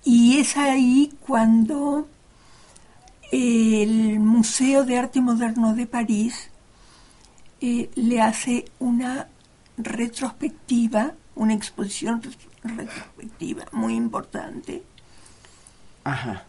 [0.04, 2.08] y es ahí cuando
[3.30, 6.50] el Museo de Arte Moderno de París
[7.60, 9.28] eh, le hace una
[9.76, 12.22] retrospectiva, una exposición
[12.64, 14.82] retrospectiva muy importante,
[16.04, 16.44] Ajá.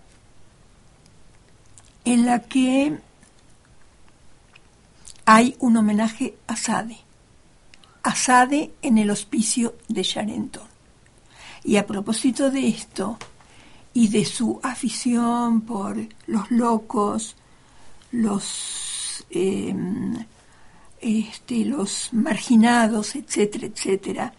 [2.06, 2.98] En la que
[5.26, 6.98] hay un homenaje a Sade,
[8.04, 10.64] a Sade en el hospicio de Charenton.
[11.64, 13.18] Y a propósito de esto
[13.94, 17.36] y de su afición por los locos,
[18.12, 20.26] los em,
[21.02, 24.34] este, los marginados, etcétera, etcétera,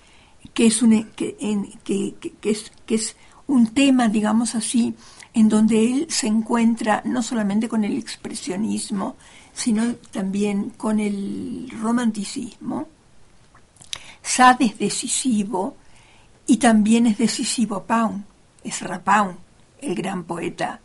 [0.55, 1.37] que es un, que,
[1.85, 4.95] que, que, es, que es un tema, digamos así,
[5.35, 9.17] en donde él se encuentra no solamente con el expresionismo,
[9.53, 12.89] sino también con el romanticismo.
[14.23, 15.77] Sade es decisivo
[16.47, 18.25] y también es decisivo Pound,
[18.63, 19.37] es Rapound,
[19.81, 20.81] el gran poeta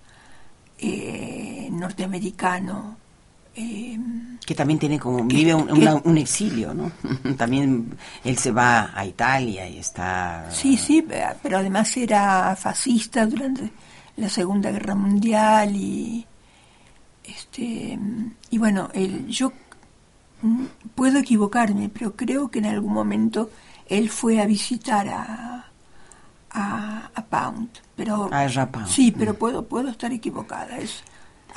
[0.77, 2.97] eh, norteamericano.
[3.59, 3.97] Eh,
[4.45, 6.91] que también tiene como, vive un, exilio, ¿no?
[7.37, 10.47] también él se va a Italia y está...
[10.51, 11.05] Sí, sí,
[11.41, 13.71] pero además era fascista durante
[14.15, 16.25] la Segunda Guerra Mundial y
[17.23, 17.99] este
[18.49, 19.51] y bueno, él, yo
[20.43, 23.49] mm, puedo equivocarme, pero creo que en algún momento
[23.87, 25.65] él fue a visitar a,
[26.51, 28.29] a, Pound, pero
[28.87, 31.03] sí, pero puedo puedo estar equivocada, es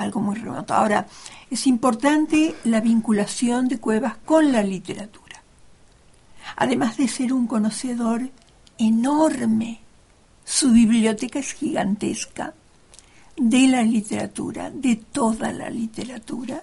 [0.01, 0.75] algo muy remoto.
[0.75, 1.07] Ahora,
[1.51, 5.43] es importante la vinculación de Cuevas con la literatura.
[6.57, 8.29] Además de ser un conocedor
[8.79, 9.81] enorme,
[10.45, 12.55] su biblioteca es gigantesca
[13.37, 16.63] de la literatura, de toda la literatura.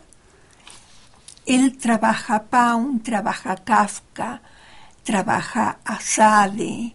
[1.45, 4.41] Él trabaja Pound, trabaja Kafka,
[5.03, 6.93] trabaja a Sade,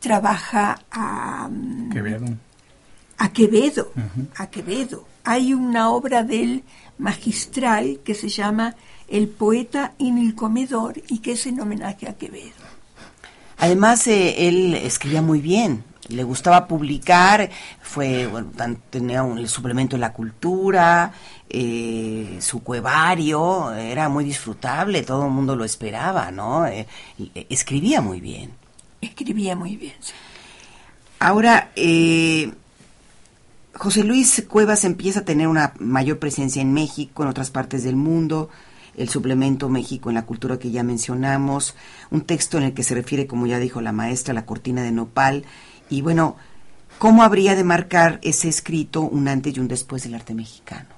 [0.00, 1.48] trabaja a
[1.92, 2.26] Quevedo.
[3.18, 3.92] A Quevedo,
[4.36, 5.13] a Quevedo.
[5.24, 6.64] Hay una obra de él
[6.98, 8.76] magistral que se llama
[9.08, 12.52] El poeta en el comedor y que es en homenaje a Quevedo.
[13.58, 18.50] Además, eh, él escribía muy bien, le gustaba publicar, fue, bueno,
[18.90, 21.12] tenía un suplemento en la cultura,
[21.48, 26.66] eh, su cuevario, era muy disfrutable, todo el mundo lo esperaba, ¿no?
[26.66, 26.86] Eh,
[27.48, 28.52] escribía muy bien.
[29.00, 29.94] Escribía muy bien,
[31.20, 32.52] Ahora, eh,
[33.76, 37.96] José Luis Cuevas empieza a tener una mayor presencia en México, en otras partes del
[37.96, 38.48] mundo,
[38.96, 41.74] el suplemento México en la cultura que ya mencionamos,
[42.10, 44.92] un texto en el que se refiere, como ya dijo la maestra, la cortina de
[44.92, 45.44] nopal,
[45.90, 46.36] y bueno,
[46.98, 50.88] ¿cómo habría de marcar ese escrito un antes y un después del arte mexicano?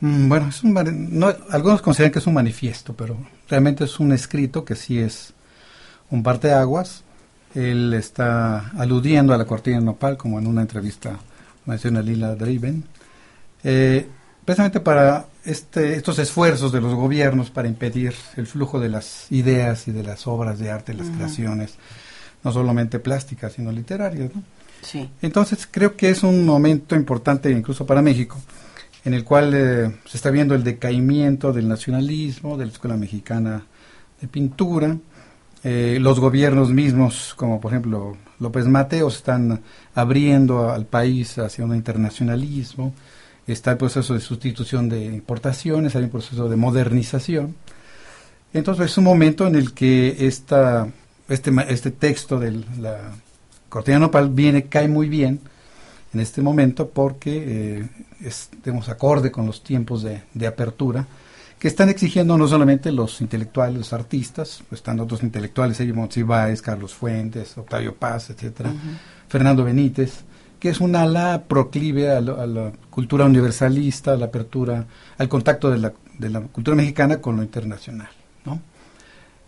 [0.00, 3.16] Mm, bueno, es un, algunos consideran que es un manifiesto, pero
[3.48, 5.32] realmente es un escrito que sí es
[6.10, 7.03] un parte de aguas.
[7.54, 11.18] Él está aludiendo a la cortina de nopal, como en una entrevista
[11.66, 12.84] menciona Lila Driven,
[13.62, 14.06] eh,
[14.44, 19.88] precisamente para este, estos esfuerzos de los gobiernos para impedir el flujo de las ideas
[19.88, 21.76] y de las obras de arte, las creaciones
[22.42, 24.30] no solamente plásticas, sino literarias.
[24.34, 24.42] ¿no?
[24.82, 25.08] Sí.
[25.22, 28.38] Entonces creo que es un momento importante incluso para México,
[29.04, 33.64] en el cual eh, se está viendo el decaimiento del nacionalismo, de la Escuela Mexicana
[34.20, 34.96] de Pintura,
[35.64, 39.62] eh, los gobiernos mismos, como por ejemplo López Mateos, están
[39.94, 42.94] abriendo al país hacia un internacionalismo,
[43.46, 47.56] está el proceso de sustitución de importaciones, hay un proceso de modernización.
[48.52, 50.86] Entonces es un momento en el que esta
[51.28, 53.12] este, este texto de la
[53.68, 55.40] cortina nopal viene, cae muy bien
[56.12, 57.88] en este momento porque eh,
[58.20, 61.06] es, digamos, acorde con los tiempos de, de, apertura
[61.64, 66.60] que están exigiendo no solamente los intelectuales, los artistas, pues están otros intelectuales, Edmond Ibáez,
[66.60, 68.70] Carlos Fuentes, Octavio Paz, etcétera,
[69.28, 70.24] Fernando Benítez,
[70.60, 74.84] que es un ala proclive a, la cultura universalista, a la apertura,
[75.16, 78.10] al contacto de la, de la cultura mexicana con lo internacional,
[78.44, 78.60] ¿no?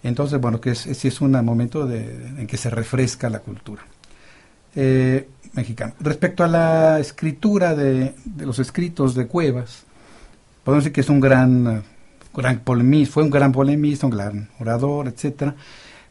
[0.03, 3.83] Entonces, bueno, que es, es un momento de, en que se refresca la cultura
[4.75, 5.93] eh, mexicana.
[6.01, 9.85] Respecto a la escritura de, los escritos de Cuevas,
[10.65, 11.85] podemos decir que es un gran,
[12.37, 15.55] gran polemista, fue un gran polemista, un gran orador, etcétera.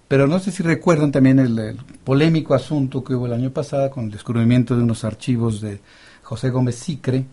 [0.08, 4.06] Pero no sé si recuerdan también el, polémico asunto que hubo el año pasado con
[4.06, 5.80] el descubrimiento de unos archivos de
[6.22, 7.26] José Gómez Sicre,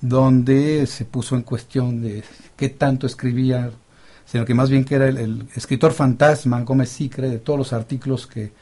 [0.00, 2.22] donde se puso en cuestión de
[2.56, 3.70] qué tanto escribía
[4.26, 8.26] sino que más bien que era el, escritor fantasma Gómez Sicre de todos los artículos
[8.26, 8.52] que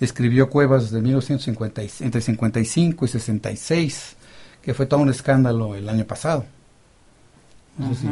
[0.00, 4.16] escribió Cuevas de 1950, entre 55 y 66,
[4.62, 6.46] que fue todo un escándalo el año pasado.
[7.76, 8.08] No sé si,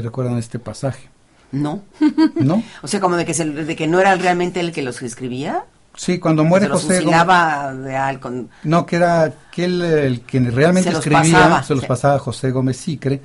[0.00, 1.08] recuerdan este pasaje.
[1.52, 1.82] No.
[2.34, 2.62] ¿No?
[2.82, 5.64] o sea, como de que, de que no era realmente el que los escribía.
[5.96, 8.18] Sí, cuando muere José Gómez.
[8.20, 8.48] Con...
[8.64, 13.20] No, que era que el que realmente escribía, se los pasaba a José Gómez Sicre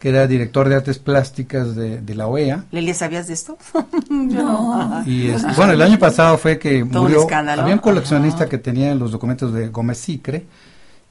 [0.00, 2.64] que era director de artes plásticas de, la OEA.
[2.70, 3.58] ¿Lelia, sabías de esto?
[4.10, 5.02] no.
[5.06, 7.28] Y bueno, el año pasado fue que murió.
[7.30, 10.46] había un coleccionista que tenía los documentos de Gómez Sicre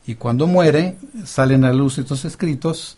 [0.07, 2.97] y cuando muere salen a luz estos escritos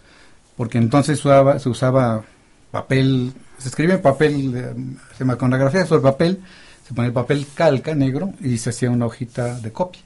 [0.62, 2.22] porque entonces se usaba, se usaba
[2.70, 4.86] papel, se escribe en papel,
[5.18, 5.26] se
[5.58, 6.40] grafía sobre papel,
[6.88, 10.02] se pone el papel calca negro y se hacía una hojita de copia.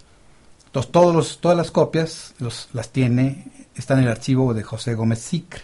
[0.67, 5.19] Entonces todos todas las copias los, las tiene, está en el archivo de José Gómez
[5.19, 5.59] Sicre.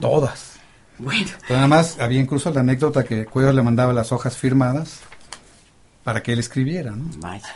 [0.00, 0.54] Todas.
[0.98, 1.30] Bueno.
[1.42, 4.98] Pero nada más había incluso la anécdota que Cuevas le mandaba las hojas firmadas
[6.02, 7.04] para que él escribiera, ¿no?
[7.18, 7.46] Vaya.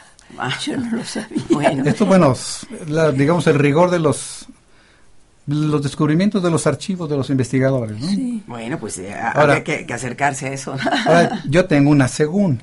[0.65, 1.43] Yo no lo sabía.
[1.51, 2.33] Bueno, Esto, bueno,
[2.87, 4.47] la- digamos el rigor de los
[5.47, 8.09] los descubrimientos de los archivos de los investigadores, ¿no?
[8.09, 8.43] Sí.
[8.47, 10.77] bueno, pues eh, Ahora- habría que, que acercarse a eso.
[11.07, 12.61] Ahora, yo tengo una según.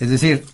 [0.00, 0.44] Es decir,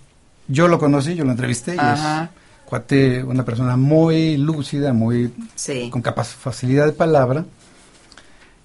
[0.46, 2.24] yo lo conocí, yo lo entrevisté y Ajá.
[2.24, 2.30] es
[2.66, 5.88] cuate, una persona muy lúcida, muy Sí.
[5.90, 7.46] con capac- facilidad de palabra,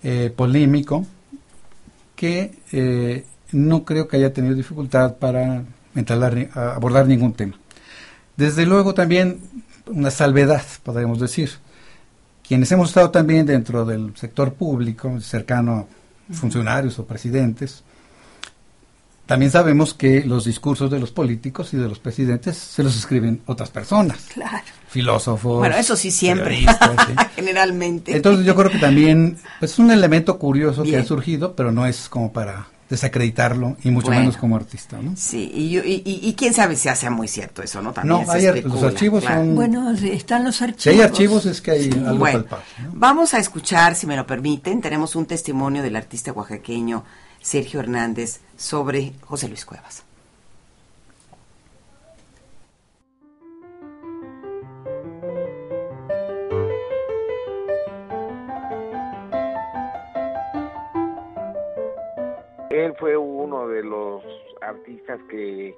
[0.03, 1.05] eh, polémico,
[2.17, 5.63] que eh, no creo que haya tenido dificultad para
[6.55, 7.53] abordar ningún tema.
[8.35, 9.39] Desde luego también
[9.85, 11.51] una salvedad, podríamos decir.
[12.47, 15.87] Quienes hemos estado también dentro del sector público, cercano
[16.29, 17.83] a funcionarios o presidentes,
[19.25, 23.41] también sabemos que los discursos de los políticos y de los presidentes se los escriben
[23.45, 24.63] otras personas, Claro.
[24.89, 25.59] filósofos.
[25.59, 26.65] Bueno, eso sí siempre,
[27.35, 28.15] generalmente.
[28.15, 31.85] Entonces yo creo que también pues, es un elemento curioso que ha surgido, pero no
[31.85, 34.21] es como para desacreditarlo y mucho Bueno.
[34.21, 35.13] menos como artista, ¿no?
[35.17, 37.91] Sí, y, yo- y, y- y quién sabe si sea muy cierto eso, ¿no?
[37.91, 39.41] También No, se hay especula, los archivos claro.
[39.41, 40.83] son- Bueno, sí, están los archivos.
[40.83, 42.65] Si hay archivos es que hay algo Bueno, palpable.
[42.83, 42.91] ¿no?
[42.93, 47.03] vamos a escuchar, si me lo permiten, tenemos un testimonio del artista oaxaqueño
[47.41, 50.03] Sergio Hernández sobre José Luis Cuevas.
[62.73, 64.23] Él fue uno de los
[64.59, 65.75] artistas que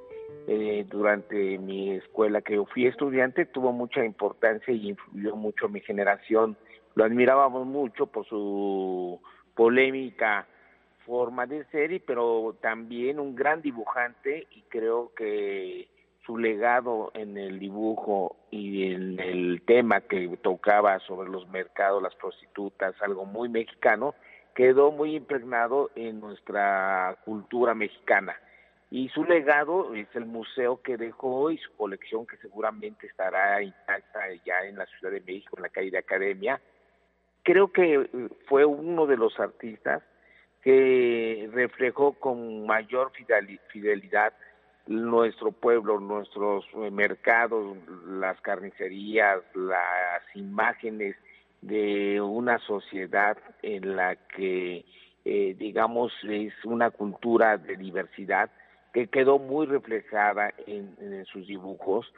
[0.47, 5.73] eh, durante mi escuela que yo fui estudiante tuvo mucha importancia y influyó mucho en
[5.73, 6.55] mi generación.
[6.93, 9.19] Lo admirábamos mucho por su
[9.55, 10.47] polémica
[11.05, 15.89] forma de ser, pero también un gran dibujante y creo que
[16.25, 22.15] su legado en el dibujo y en el tema que tocaba sobre los mercados, las
[22.15, 24.15] prostitutas, algo muy mexicano,
[24.55, 28.35] quedó muy impregnado en nuestra cultura mexicana.
[28.89, 34.21] Y su legado es el museo que dejó y su colección que seguramente estará intacta
[34.45, 36.61] ya en la Ciudad de México, en la calle de Academia.
[37.43, 40.01] Creo que eh, fue uno de los artistas
[40.61, 44.33] que reflejó con mayor fideli- fidelidad
[44.87, 47.77] nuestro pueblo, nuestros eh, mercados,
[48.07, 51.15] las carnicerías, las imágenes
[51.61, 54.85] de una sociedad en la que,
[55.23, 58.49] eh, digamos, es una cultura de diversidad
[58.93, 62.11] que quedó muy reflejada en, sus dibujos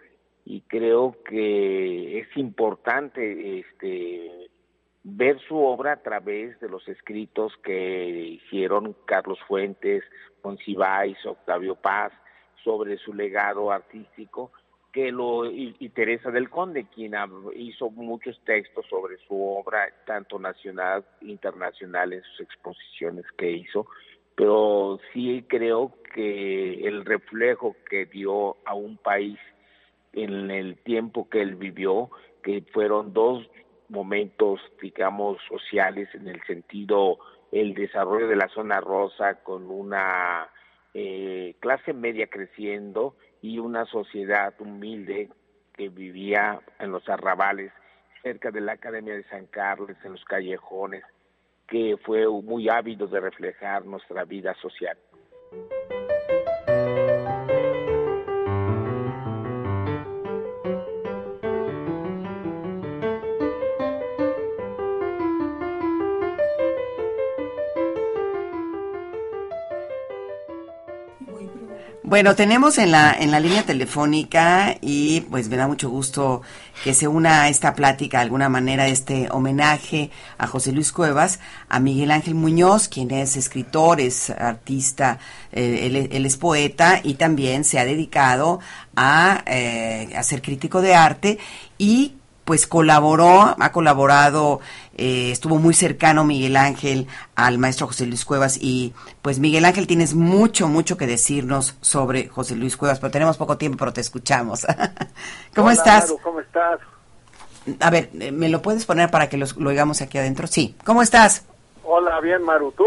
[0.45, 4.49] y creo que es importante este
[5.03, 10.03] ver su obra a través de los escritos que hicieron Carlos Fuentes,
[10.43, 12.11] Monsiváis, Octavio Paz
[12.63, 14.51] sobre su legado artístico
[14.91, 17.13] que lo y, y Teresa del Conde quien
[17.55, 23.87] hizo muchos textos sobre su obra tanto nacional internacional en sus exposiciones que hizo
[24.37, 29.39] pero sí creo que el reflejo que dio a un país
[30.13, 32.11] en el tiempo que él vivió,
[32.43, 33.49] que fueron dos
[33.89, 37.17] momentos, digamos, sociales en el sentido
[37.51, 40.47] el desarrollo de la zona rosa con una
[40.93, 45.29] eh, clase media creciendo y una sociedad humilde
[45.73, 47.71] que vivía en los arrabales
[48.23, 51.03] cerca de la Academia de San Carlos, en los callejones,
[51.67, 54.97] que fue muy ávido de reflejar nuestra vida social.
[72.07, 76.41] Bueno, tenemos en la, en la línea telefónica y pues me da mucho gusto
[76.85, 81.41] que se una a esta plática de alguna manera, este homenaje a José Luis Cuevas,
[81.67, 85.19] a Miguel Ángel Muñoz, quien es escritor, es artista,
[85.51, 88.61] eh, él, él es poeta y también se ha dedicado
[88.95, 91.39] a, eh, a ser crítico de arte
[91.77, 92.13] y
[92.47, 94.61] pues colaboró, ha colaborado,
[94.95, 99.85] eh, estuvo muy cercano Miguel Ángel al maestro José Luis Cuevas y pues Miguel Ángel
[99.85, 103.99] tienes mucho, mucho que decirnos sobre José Luis Cuevas, pero tenemos poco tiempo, pero te
[103.99, 104.65] escuchamos.
[105.55, 106.03] ¿Cómo Hola, estás?
[106.05, 106.79] Maru, ¿Cómo estás?
[107.81, 110.47] A ver, eh, ¿me lo puedes poner para que los- lo oigamos aquí adentro?
[110.47, 110.73] Sí.
[110.85, 111.43] ¿Cómo estás?
[111.83, 112.85] Hola, bien, Maru, ¿tú?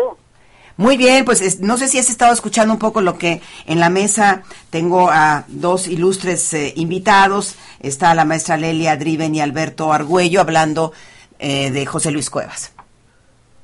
[0.81, 3.81] Muy bien, pues es- no sé si has estado escuchando un poco lo que en
[3.81, 7.59] la mesa tengo a dos ilustres eh, invitados.
[7.81, 10.95] Está la maestra Lelia Driven y Alberto Argüello hablando
[11.39, 12.73] eh, de José Luis Cuevas.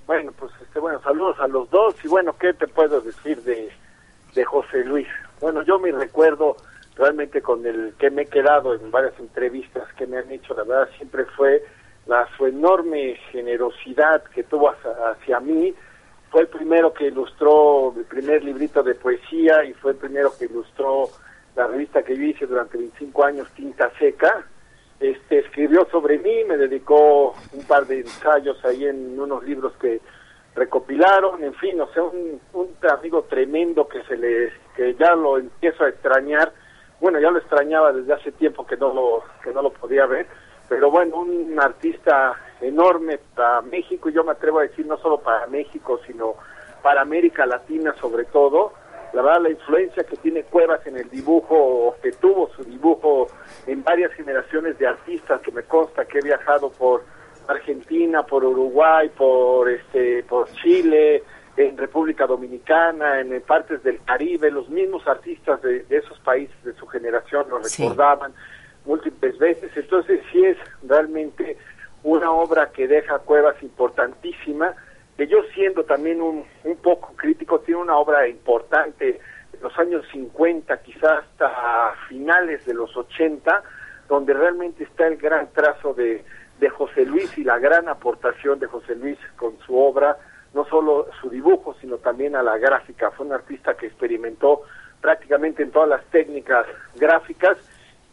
[0.06, 3.70] Bueno, pues este, bueno, saludos a los dos y bueno, ¿qué te puedo decir de,
[4.34, 5.08] de José Luis?
[5.40, 6.58] Bueno, yo me recuerdo
[6.96, 10.64] realmente con el que me he quedado en varias entrevistas que me han hecho, la
[10.64, 11.64] verdad siempre fue
[12.06, 15.74] la su enorme generosidad que tuvo hacia, hacia mí,
[16.36, 20.44] fue el primero que ilustró mi primer librito de poesía y fue el primero que
[20.44, 21.08] ilustró
[21.54, 24.44] la revista que yo hice durante 25 años, Tinta Seca.
[25.00, 30.02] Este, escribió sobre mí, me dedicó un par de ensayos ahí en unos libros que
[30.54, 35.38] recopilaron, en fin, o sea, un, un amigo tremendo que se le, que ya lo
[35.38, 36.52] empiezo a extrañar,
[37.00, 40.26] bueno, ya lo extrañaba desde hace tiempo que no lo, que no lo podía ver,
[40.68, 45.18] pero bueno, un artista enorme para México, y yo me atrevo a decir no solo
[45.18, 46.34] para México, sino
[46.82, 48.72] para América Latina sobre todo,
[49.12, 53.28] la verdad la influencia que tiene Cuevas en el dibujo, que tuvo su dibujo
[53.66, 57.04] en varias generaciones de artistas, que me consta que he viajado por
[57.48, 61.22] Argentina, por Uruguay, por este, por Chile,
[61.56, 66.86] en República Dominicana, en partes del Caribe, los mismos artistas de, esos países de su
[66.86, 68.32] generación lo recordaban
[68.84, 71.56] múltiples veces, entonces sí es realmente
[72.06, 74.74] una obra que deja cuevas importantísima,
[75.16, 79.18] que yo siendo también un, un poco crítico, tiene una obra importante
[79.52, 83.60] de los años 50, quizás hasta finales de los 80,
[84.08, 86.24] donde realmente está el gran trazo de,
[86.60, 90.16] de José Luis y la gran aportación de José Luis con su obra,
[90.54, 93.10] no solo su dibujo, sino también a la gráfica.
[93.10, 94.62] Fue un artista que experimentó
[95.00, 97.58] prácticamente en todas las técnicas gráficas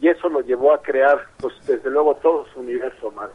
[0.00, 3.30] y eso lo llevó a crear, pues desde luego, todo su universo más.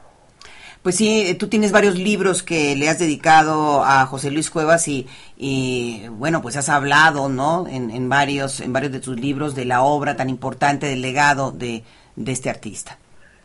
[0.82, 5.08] Pues sí, tú tienes varios libros que le has dedicado a José Luis Cuevas y,
[5.36, 7.68] y bueno, pues has hablado, ¿no?
[7.68, 11.52] En, en, varios, en varios de tus libros de la obra tan importante, del legado
[11.52, 11.84] de,
[12.16, 12.98] de este artista.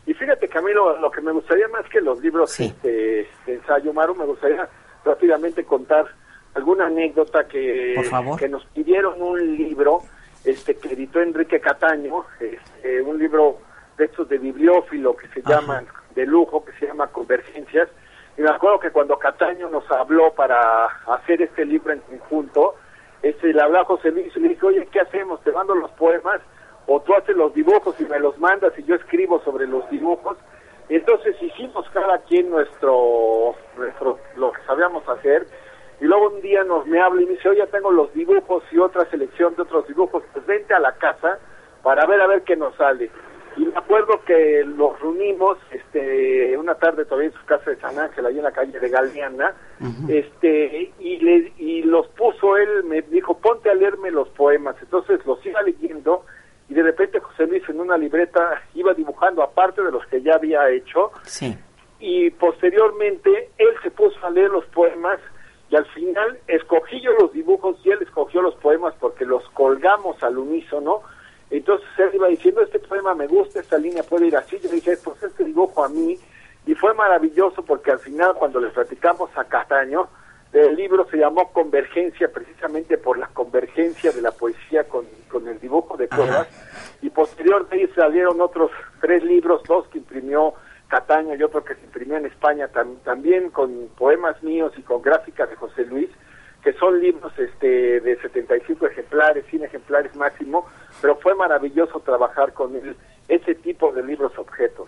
[0.05, 4.15] Y fíjate, Camilo, lo que me gustaría más que los libros este, de ensayo, Maru,
[4.15, 4.69] me gustaría
[5.03, 6.05] rápidamente contar
[6.53, 8.01] alguna anécdota que,
[8.39, 10.03] que nos pidieron un libro
[10.45, 13.59] este que editó Enrique Cataño, este, un libro
[13.97, 15.85] de estos de bibliófilo que se llaman
[16.15, 17.89] de lujo, que se llama Convergencias.
[18.37, 22.75] Y me acuerdo que cuando Cataño nos habló para hacer este libro en conjunto,
[23.21, 25.41] este, le habló a José Luis y le dije, oye, ¿qué hacemos?
[25.43, 26.41] ¿Te mando los poemas?
[26.87, 30.37] o tú haces los dibujos y me los mandas y yo escribo sobre los dibujos.
[30.87, 35.47] Y entonces hicimos cada quien nuestro, nuestro, lo que sabíamos hacer.
[35.99, 38.77] Y luego un día nos me habla y me dice, oye, tengo los dibujos y
[38.77, 41.39] otra selección de otros dibujos, pues vente a la casa
[41.81, 43.09] para ver a ver qué nos sale.
[43.57, 47.97] Y me acuerdo que los reunimos este una tarde todavía en su casa de San
[47.97, 49.53] Ángel, ahí en la calle de Galeana,
[50.09, 54.75] este y, le, y los puso él, me dijo, ponte a leerme los poemas.
[54.81, 56.25] Entonces los iba leyendo
[56.69, 60.35] y de repente José Luis en una libreta iba dibujando aparte de los que ya
[60.35, 61.55] había hecho sí.
[61.99, 65.19] y posteriormente él se puso a leer los poemas
[65.69, 70.21] y al final escogí yo los dibujos y él escogió los poemas porque los colgamos
[70.23, 71.01] al unísono
[71.49, 74.97] entonces él iba diciendo este poema me gusta, esta línea puede ir así yo dije
[75.03, 76.17] pues este dibujo a mí
[76.65, 80.07] y fue maravilloso porque al final cuando le platicamos a Castaño
[80.53, 85.59] el libro se llamó Convergencia precisamente por la convergencia de la poesía con, con el
[85.59, 86.47] dibujo de Cuevas
[87.01, 88.71] y posterior de ahí salieron otros
[89.01, 90.53] tres libros, dos que imprimió
[90.87, 92.69] Cataño y otro que se imprimió en España
[93.03, 96.09] también con poemas míos y con gráficas de José Luis
[96.65, 100.65] que son libros este de 75 ejemplares, 100 ejemplares máximo,
[100.99, 102.97] pero fue maravilloso trabajar con él,
[103.27, 104.87] ese tipo de libros objetos.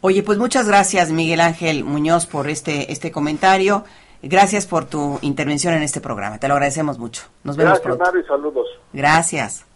[0.00, 3.84] Oye, pues muchas gracias Miguel Ángel Muñoz por este este comentario.
[4.22, 6.38] Gracias por tu intervención en este programa.
[6.38, 7.22] Te lo agradecemos mucho.
[7.42, 8.28] Nos vemos Gracias, pronto.
[8.28, 8.68] saludos.
[8.92, 9.66] Gracias.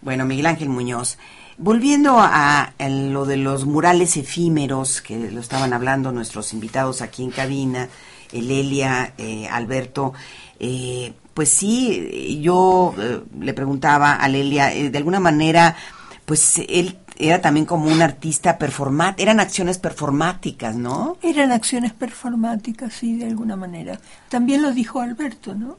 [0.00, 1.18] Bueno, Miguel Ángel Muñoz.
[1.58, 7.22] Volviendo a, a, lo de los murales efímeros, que lo estaban hablando nuestros invitados aquí
[7.22, 7.88] en cabina,
[8.32, 10.12] Elelia, eh, Alberto,
[10.58, 15.76] eh, pues sí, yo eh, le preguntaba a Lelia, eh, de alguna manera,
[16.24, 21.16] pues él era también como un artista performático, eran acciones performáticas, ¿no?
[21.22, 23.98] Eran acciones performáticas, sí, de alguna manera.
[24.28, 25.78] También lo dijo Alberto, ¿no?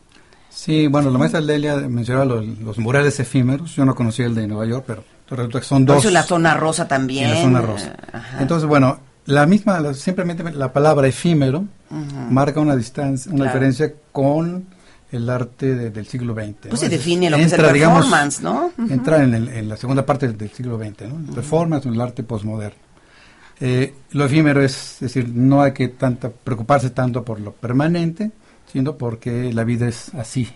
[0.49, 4.47] Sí, bueno, la maestra Lelia mencionaba los, los, murales efímeros, yo no conocía el de
[4.47, 5.95] Nueva York, pero resulta que son dos.
[5.95, 7.31] Por eso la zona rosa también.
[7.31, 7.95] la zona rosa.
[8.11, 8.37] Ajá.
[8.39, 12.29] Entonces, bueno, la misma, la, simplemente la palabra efímero uh -huh.
[12.29, 13.51] marca una distancia, una claro.
[13.51, 14.65] diferencia con
[15.11, 16.53] el arte de, del siglo XX.
[16.61, 16.77] Pues ¿no?
[16.77, 18.83] se define lo entra, que es el performance, digamos, ¿no?
[18.83, 18.93] Uh -huh.
[18.93, 21.05] Entra en, el, en, la segunda parte del siglo XX, ¿no?
[21.05, 21.35] El uh -huh.
[21.35, 22.79] performance, el arte postmoderno.
[23.59, 28.31] Eh, lo efímero es, es decir, no hay que tanta, preocuparse tanto por lo permanente,
[28.71, 30.49] sino porque la vida es así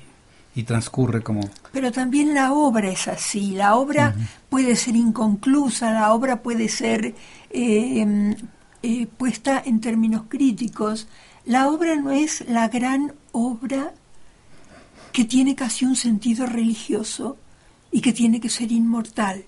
[0.56, 1.42] y transcurre como...
[1.72, 4.16] Pero también la obra es así, la obra
[4.50, 7.14] puede ser inconclusa, la obra puede ser
[7.52, 8.36] eh,
[8.84, 11.08] eh, puesta en términos críticos.
[11.46, 13.94] La obra no es la gran obra
[15.12, 17.38] que tiene casi un sentido religioso
[17.92, 19.46] y que tiene que ser inmortal.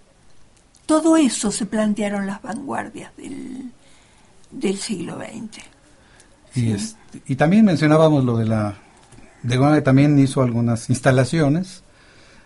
[0.86, 3.72] Todo eso se plantearon las vanguardias del,
[4.50, 5.60] del siglo XX.
[6.56, 6.72] Y, ¿Sí?
[6.72, 6.96] es,
[7.28, 8.78] y también mencionábamos lo de la
[9.44, 11.84] de alguna también hizo algunas instalaciones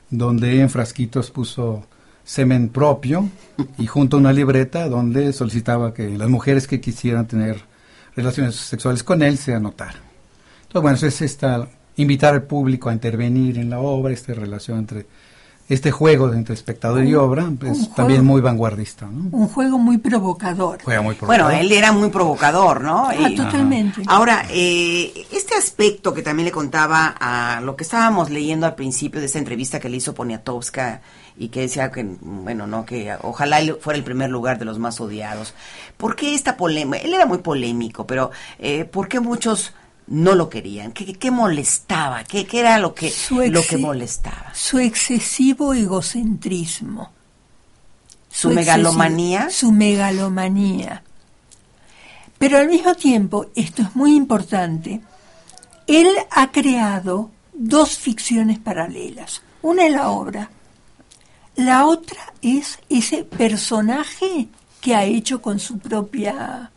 [0.09, 1.85] donde en frasquitos puso
[2.23, 3.29] semen propio
[3.77, 7.61] y junto a una libreta donde solicitaba que las mujeres que quisieran tener
[8.15, 10.01] relaciones sexuales con él se anotaran.
[10.63, 11.67] Entonces, bueno, es esta,
[11.97, 15.05] invitar al público a intervenir en la obra, esta relación entre
[15.69, 19.05] este juego entre espectador y obra es también muy vanguardista.
[19.05, 19.29] ¿no?
[19.31, 20.79] Un juego muy provocador.
[21.21, 23.07] Bueno, él era muy provocador, ¿no?
[23.07, 24.01] Ah, totalmente.
[24.07, 29.21] Ahora, eh, este aspecto que también le contaba a lo que estábamos leyendo al principio
[29.21, 31.01] de esta entrevista que le hizo Poniatowska
[31.37, 34.79] y que decía que, bueno, no, que ojalá él fuera el primer lugar de los
[34.79, 35.53] más odiados.
[35.97, 37.03] ¿Por qué esta polémica?
[37.03, 39.73] Él era muy polémico, pero eh, ¿por qué muchos
[40.07, 40.91] no lo querían?
[40.91, 42.23] ¿Qué, qué molestaba?
[42.23, 43.13] ¿Qué, ¿Qué, era lo que,
[43.49, 44.51] lo que molestaba?
[44.53, 47.11] Su excesivo egocentrismo.
[48.29, 49.49] ¿Su, megalomanía?
[49.49, 51.03] Su megalomanía.
[52.37, 55.01] Pero al mismo tiempo, esto es muy importante,
[55.87, 59.41] él ha creado dos ficciones paralelas.
[59.61, 60.49] Una es la obra,
[61.55, 64.47] la otra es ese personaje
[64.81, 66.71] que ha hecho con su propia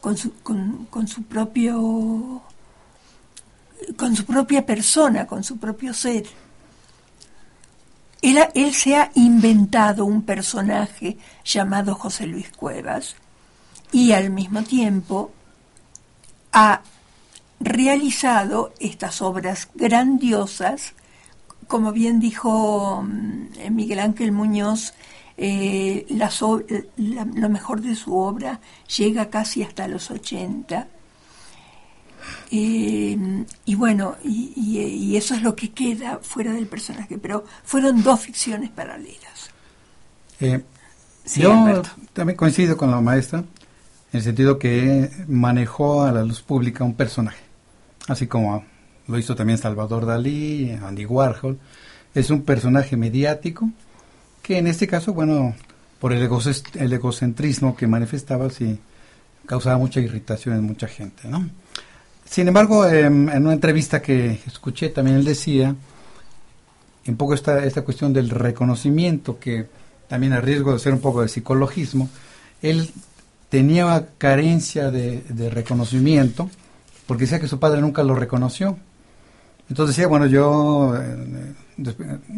[0.00, 2.40] con su, con, su propio
[3.94, 6.24] con su propia persona, con su propio ser.
[8.22, 13.14] Él, se ha inventado un personaje llamado José Luis Cuevas
[13.92, 15.30] y al mismo tiempo
[16.52, 16.80] ha
[17.60, 20.94] realizado estas obras grandiosas,
[21.68, 24.94] como bien dijo mm, Miguel Ángel Muñoz,
[25.36, 26.06] eh,
[26.96, 28.60] lo mejor de su obra
[28.96, 30.88] llega casi hasta los 80.
[32.50, 38.20] Eh, y bueno, y, eso es lo que queda fuera del personaje, pero fueron dos
[38.20, 39.50] ficciones paralelas.
[40.40, 40.62] Eh,
[41.34, 43.46] yo también coincido con la maestra en
[44.12, 47.42] el sentido que manejó a la luz pública un personaje,
[48.08, 48.64] así como
[49.08, 51.58] lo hizo también Salvador Dalí, Andy Warhol.
[52.14, 53.70] Es un personaje mediático
[54.42, 55.54] que en este caso, bueno,
[55.98, 56.28] por el,
[56.74, 58.78] el egocentrismo que manifestaba, sí
[59.46, 61.48] causaba mucha irritación en mucha gente, ¿no?
[62.28, 65.74] Sin embargo, em, en una entrevista que escuché también él decía,
[67.06, 69.66] un poco esta, esta cuestión del reconocimiento, que
[70.08, 72.08] también a riesgo de ser un poco de psicologismo,
[72.62, 72.90] él
[73.48, 76.50] tenía carencia de, de reconocimiento,
[77.06, 78.76] porque decía que su padre nunca lo reconoció.
[79.68, 81.54] Entonces decía, bueno, yo eh,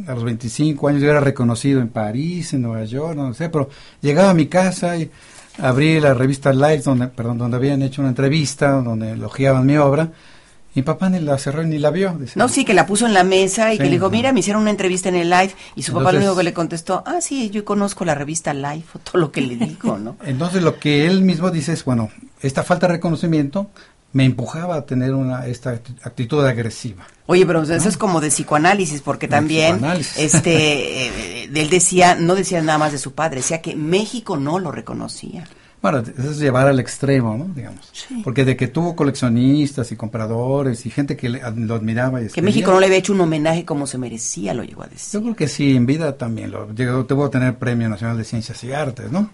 [0.07, 3.68] a los 25 años yo era reconocido en París, en Nueva York, no sé, pero
[4.01, 5.11] llegaba a mi casa y
[5.59, 10.11] abrí la revista Life, donde, perdón, donde habían hecho una entrevista, donde elogiaban mi obra,
[10.75, 12.19] y mi papá ni la cerró ni la vio.
[12.37, 14.63] no, sí, que la puso en la mesa y que le dijo, mira, me hicieron
[14.63, 17.51] una entrevista en el Live, y su papá lo único que le contestó, ah, sí,
[17.51, 20.17] yo conozco la revista Life, todo lo que le dijo, ¿no?
[20.25, 23.69] Entonces lo que él mismo dice es, bueno, esta falta de reconocimiento
[24.13, 25.71] me empujaba a tener una esta
[26.03, 27.07] actitud agresiva.
[27.27, 29.81] Oye, pero eso es como de psicoanálisis, porque también
[30.17, 34.59] este eh, él decía, no decía nada más de su padre, decía que México no
[34.59, 35.47] lo reconocía.
[35.81, 37.45] Bueno, eso es llevar al extremo, ¿no?
[37.55, 37.93] Digamos.
[38.25, 42.21] Porque de que tuvo coleccionistas y compradores y gente que lo admiraba.
[42.21, 44.89] Y que México no le había hecho un homenaje como se merecía, lo llegó a
[44.89, 45.21] decir.
[45.21, 46.51] Yo creo que sí, en vida también.
[46.51, 49.31] Lo, llegó, tuvo a tener Premio Nacional de Ciencias y Artes, ¿no?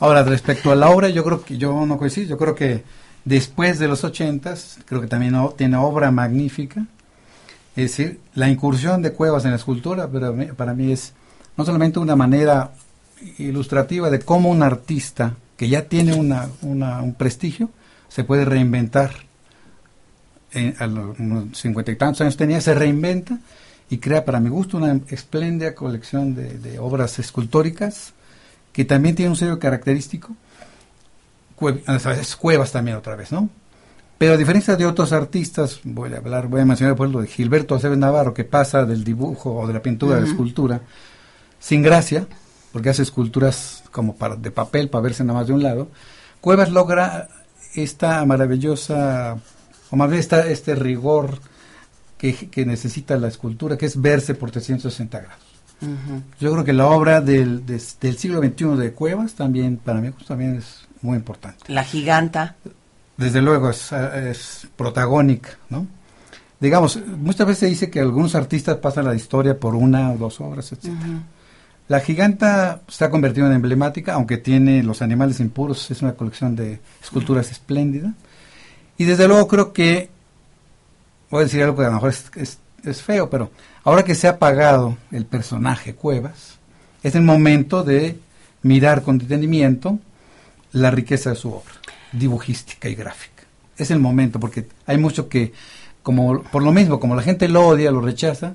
[0.00, 2.30] Ahora, respecto a la obra, yo creo que yo no coincido.
[2.30, 2.82] Yo creo que
[3.24, 6.86] Después de los ochentas, creo que también tiene obra magnífica.
[7.76, 11.12] Es decir, la incursión de Cuevas en la escultura pero para mí es
[11.56, 12.72] no solamente una manera
[13.38, 17.70] ilustrativa de cómo un artista que ya tiene una, un prestigio
[18.08, 19.12] se puede reinventar.
[20.78, 21.16] a los
[21.56, 23.38] cincuenta y tantos años tenía, se reinventa
[23.88, 28.14] y crea para mi gusto una espléndida colección de, de obras escultóricas
[28.72, 30.34] que también tiene un sello característico
[32.38, 33.48] Cuevas también otra vez, ¿no?
[34.18, 37.28] Pero a diferencia de otros artistas, voy a hablar, voy a mencionar por ejemplo de
[37.28, 40.82] Gilberto Aceves Navarro, que pasa del dibujo o de la pintura a la escultura,
[41.58, 42.26] sin gracia,
[42.72, 45.88] porque hace esculturas como para, de papel para verse nada más de un lado,
[46.40, 47.28] Cuevas logra
[47.74, 49.38] esta maravillosa,
[49.90, 51.38] o más bien esta, este rigor
[52.18, 55.44] que, necesita la escultura, que es verse por 360 grados.
[56.38, 60.26] Yo creo que la obra del, del siglo XXI de Cuevas también, para mí, pues,
[60.26, 61.64] también es muy importante.
[61.68, 62.56] La giganta.
[63.16, 65.86] Desde luego, es, protagónica, ¿no?
[66.58, 70.40] Digamos, muchas veces se dice que algunos artistas pasan la historia por una o dos
[70.40, 70.90] obras, etc.
[71.88, 76.54] La giganta se ha convertido en emblemática, aunque tiene los animales impuros, es una colección
[76.54, 78.12] de esculturas espléndida.
[78.98, 80.10] Y desde luego creo que,
[81.30, 83.50] voy a decir algo que a lo mejor es, es feo, pero
[83.84, 86.58] ahora que se ha apagado el personaje Cuevas,
[87.02, 88.18] es el momento de
[88.62, 89.98] mirar con detenimiento
[90.72, 91.72] la riqueza de su obra,
[92.12, 93.44] dibujística y gráfica.
[93.76, 95.52] Es el momento, porque hay mucho que
[96.02, 98.54] como por lo mismo, como la gente lo odia, lo rechaza,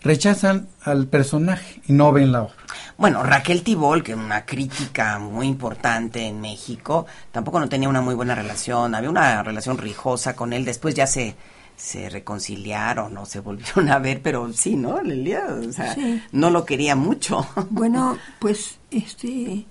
[0.00, 2.54] rechazan al personaje y no ven la obra.
[2.96, 8.00] Bueno, Raquel Tibol, que es una crítica muy importante en México, tampoco no tenía una
[8.00, 11.36] muy buena relación, había una relación rijosa con él, después ya se
[11.78, 15.46] se reconciliaron o se volvieron a ver, pero sí, ¿no, Lelia?
[15.46, 15.96] O sea,
[16.32, 17.46] no lo quería mucho.
[17.70, 19.64] Bueno, pues este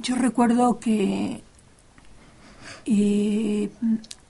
[0.00, 1.42] yo recuerdo que
[2.86, 3.70] eh,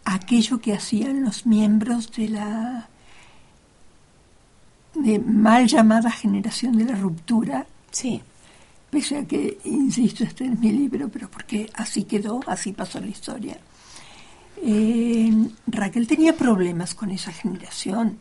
[0.05, 2.89] aquello que hacían los miembros de la
[4.95, 7.67] de mal llamada generación de la ruptura.
[7.91, 8.23] Sí.
[8.91, 13.07] Pese a que, insisto, este es mi libro, pero porque así quedó, así pasó la
[13.07, 13.57] historia.
[14.57, 15.33] Eh,
[15.69, 18.19] Raquel tenía problemas con esa generación.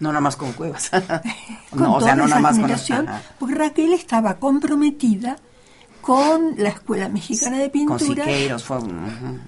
[0.00, 0.90] No nada más con Cuevas.
[1.70, 3.06] con no, toda esa generación,
[3.38, 5.36] porque Raquel estaba comprometida
[6.06, 8.24] con la Escuela Mexicana de Pintura.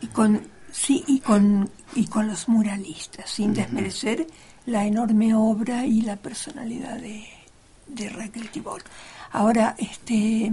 [0.00, 0.42] y con
[0.72, 4.26] sí y con y con los muralistas, sin desmerecer
[4.66, 8.82] la enorme obra y la personalidad de, Raquel Tibor.
[9.30, 10.50] Ahora, este,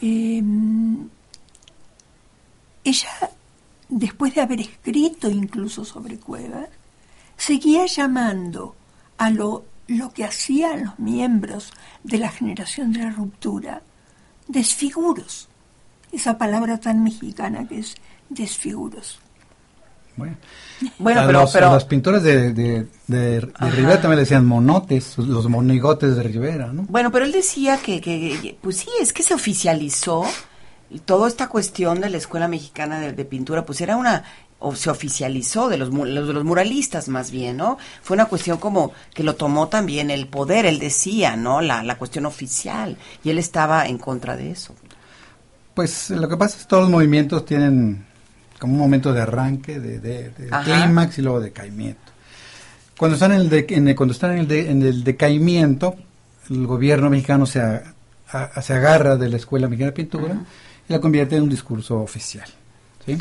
[0.00, 1.08] em,
[2.84, 3.30] ella,
[3.88, 6.68] después de haber escrito incluso sobre Cuevas,
[7.36, 8.76] seguía llamando
[9.16, 11.72] a lo, lo que hacían los miembros
[12.04, 13.82] de la generación de la ruptura
[14.48, 15.48] desfiguros.
[16.10, 17.94] Esa palabra tan mexicana que es
[18.28, 19.20] desfiguros.
[20.98, 26.22] Bueno, pero, los, pero, pintores de, de, Rivera también le decían monotes, los monigotes de
[26.22, 26.86] Rivera, ¿no?
[26.88, 30.24] Bueno, pero él decía que, que, pues sí, es que se oficializó
[31.04, 34.24] toda esta cuestión de la Escuela Mexicana de, Pintura, pues era una
[34.60, 37.78] o se oficializó de los, de los muralistas más bien, ¿no?
[38.02, 41.60] Fue una cuestión como que lo tomó también el poder, él decía, ¿no?
[41.60, 44.74] La, la cuestión oficial, y él estaba en contra de eso.
[45.74, 48.04] Pues lo que pasa es que todos los movimientos tienen
[48.58, 50.32] como un momento de arranque, de, de,
[50.64, 52.12] clímax y luego decaimiento.
[52.96, 55.94] Cuando están en el, cuando están en el, en el decaimiento,
[56.50, 57.60] el gobierno mexicano se,
[58.60, 60.34] se agarra de la Escuela Mexicana de Pintura
[60.88, 62.48] y la convierte en un discurso oficial.
[63.06, 63.16] ¿sí?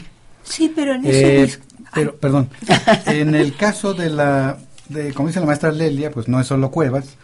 [0.48, 1.58] Sí, pero en ese eh,
[1.94, 2.50] pero, perdón,
[3.06, 4.58] en el caso de la,
[4.90, 7.16] de, como dice la maestra Lelia, pues no es solo Cuevas,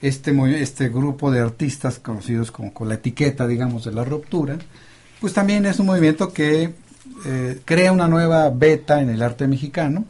[0.00, 4.58] este, este grupo de artistas conocidos como con la etiqueta, digamos, de la ruptura,
[5.20, 6.74] pues también es un movimiento que
[7.26, 10.04] eh, crea una nueva beta en el arte mexicano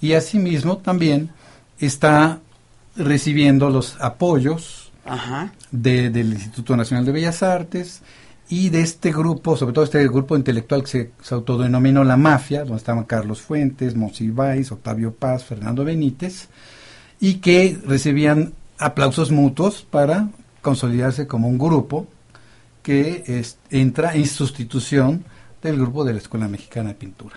[0.00, 1.30] y asimismo también
[1.78, 2.40] está
[2.96, 4.92] recibiendo los apoyos
[5.70, 8.02] del Instituto Nacional de Bellas Artes
[8.48, 12.76] y de este grupo, sobre todo este grupo intelectual que se, autodenominó la mafia, donde
[12.76, 16.48] estaban Carlos Fuentes, Monsiváis, Octavio Paz, Fernando Benítez,
[17.20, 20.28] y que recibían aplausos mutuos para
[20.62, 22.06] consolidarse como un grupo
[22.82, 25.24] que entra en sustitución
[25.62, 27.36] del grupo de la Escuela Mexicana de Pintura.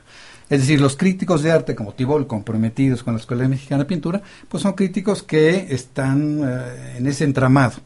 [0.49, 4.21] Es decir, los críticos de arte como Tibol, comprometidos con la Escuela Mexicana de Pintura,
[4.47, 7.77] pues son críticos que están eh, en ese entramado.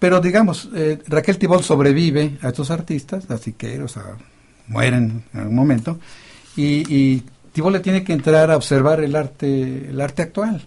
[0.00, 4.16] Pero digamos, eh, Raquel Tibol sobrevive a estos artistas, así que o sea,
[4.66, 6.00] mueren en algún momento,
[6.56, 7.22] y, y
[7.52, 10.66] Tibol le tiene que entrar a observar el arte, el arte actual.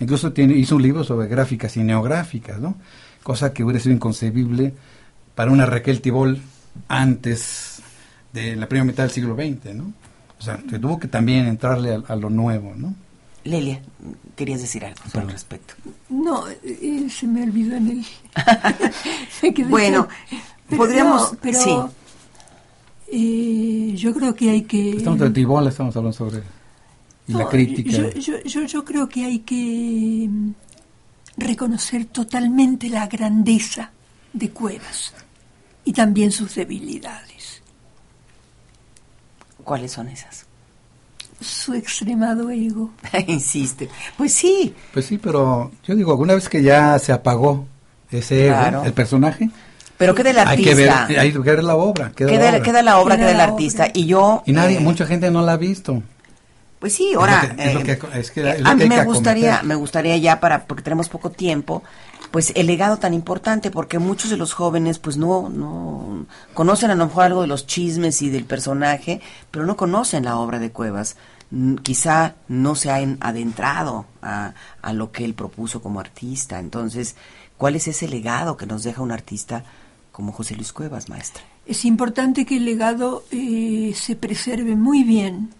[0.00, 2.74] Incluso tiene, hizo un libro sobre gráficas y neográficas, ¿no?
[3.22, 4.74] Cosa que hubiera sido inconcebible
[5.34, 6.40] para una Raquel Tibol
[6.88, 7.80] antes
[8.32, 9.92] de la primera mitad del siglo XX, ¿no?
[10.38, 12.94] O sea, que tuvo que también entrarle a, lo nuevo, ¿no?
[13.44, 13.82] Lelia,
[14.36, 15.74] querías decir algo al respecto.
[16.08, 18.04] No, eh, se me olvidó en
[19.48, 19.64] el...
[19.68, 20.08] bueno,
[20.68, 21.36] podríamos...
[21.40, 21.76] pero, sí.
[23.08, 24.96] Eh, yo creo que hay que...
[24.96, 26.42] Estamos de Tibol, estamos hablando sobre
[27.28, 28.10] la crítica.
[28.14, 30.52] Yo, yo, yo creo que hay que mm,
[31.36, 33.90] reconocer totalmente la grandeza
[34.32, 35.14] de Cuevas
[35.84, 37.62] y también sus debilidades.
[39.64, 40.46] ¿Cuáles son esas?
[41.42, 42.90] Su extremado ego.
[43.26, 43.88] Insiste.
[44.16, 44.74] Pues sí.
[44.92, 47.66] Pues sí, pero yo digo, alguna vez que ya se apagó
[48.10, 49.50] ese ego, el personaje,
[50.02, 51.06] pero queda el artista.
[51.06, 52.10] Hay que ver, la obra.
[52.10, 53.86] Queda, la obra, queda la obra, queda, el artista.
[53.94, 54.42] Y yo.
[54.46, 56.02] Y nadie, eh, mucha gente no la ha visto.
[56.80, 57.54] Pues sí, ahora.
[58.64, 61.84] a mí me gustaría, me gustaría ya para, porque tenemos poco tiempo,
[62.30, 66.94] pues el legado tan importante porque muchos de los jóvenes pues no no conocen a
[66.94, 69.20] lo mejor algo de los chismes y del personaje,
[69.50, 71.16] pero no conocen la obra de Cuevas.
[71.82, 76.58] Quizá no se han adentrado a, a lo que él propuso como artista.
[76.58, 77.14] Entonces,
[77.58, 79.62] ¿cuál es ese legado que nos deja un artista
[80.12, 81.42] como José Luis Cuevas, maestra?
[81.66, 85.50] Es importante que el legado eh, se preserve muy bien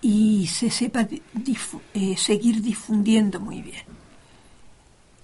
[0.00, 1.06] y se sepa
[1.94, 3.84] eh, seguir difundiendo muy bien.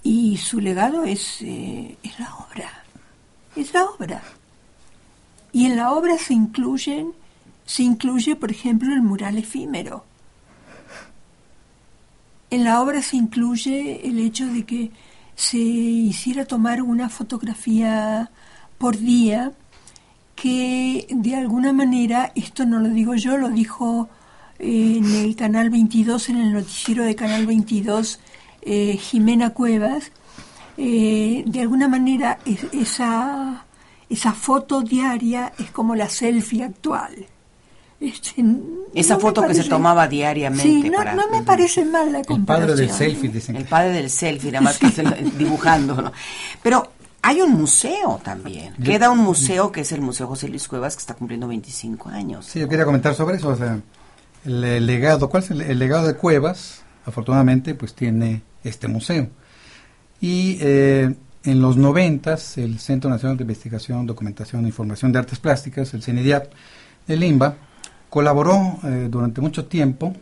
[0.07, 2.85] Y su legado es, eh, es la obra,
[3.57, 4.23] es la obra.
[5.51, 7.13] Y en la obra se incluyen,
[7.65, 10.05] se incluye, por ejemplo, el mural efímero,
[12.51, 14.93] en la obra se incluye el hecho de que
[15.35, 18.31] se hiciera tomar una fotografía
[18.79, 19.55] por día
[20.37, 24.09] que de alguna manera, esto no lo digo yo, lo dijo
[24.61, 28.21] eh, en el Canal 22, en el noticiero de Canal 22,
[28.67, 30.11] eh, Jimena Cuevas,
[30.77, 32.39] eh, de alguna manera
[32.73, 33.65] esa,
[34.11, 37.27] esa foto diaria es como la selfie actual.
[37.99, 38.45] Este,
[38.95, 40.65] esa foto que se tomaba diariamente.
[40.65, 42.71] Sí, no, no me parece mal la comparación.
[42.71, 43.57] El padre del selfie, dicen.
[43.57, 44.89] El padre del selfie, nada más que
[45.39, 46.03] dibujando.
[46.03, 46.13] ¿no?
[46.63, 46.91] Pero
[47.23, 48.75] hay un museo también.
[48.75, 52.47] Queda un museo que es el Museo José Luis Cuevas que está cumpliendo 25 años.
[52.47, 53.49] Sí, yo quería comentar sobre eso.
[53.49, 53.81] O sea,
[54.45, 56.83] el, legado, ¿cuál es el, legado de Cuevas?
[57.07, 59.29] Afortunadamente, pues tiene este museo.
[60.21, 61.15] Y eh,
[61.45, 66.03] en los noventas, el Centro Nacional de Investigación, Documentación e Información de Artes Plásticas, el
[66.03, 66.53] CENIDIAP
[67.07, 67.55] de Limba,
[68.09, 70.15] colaboró eh, durante mucho tiempo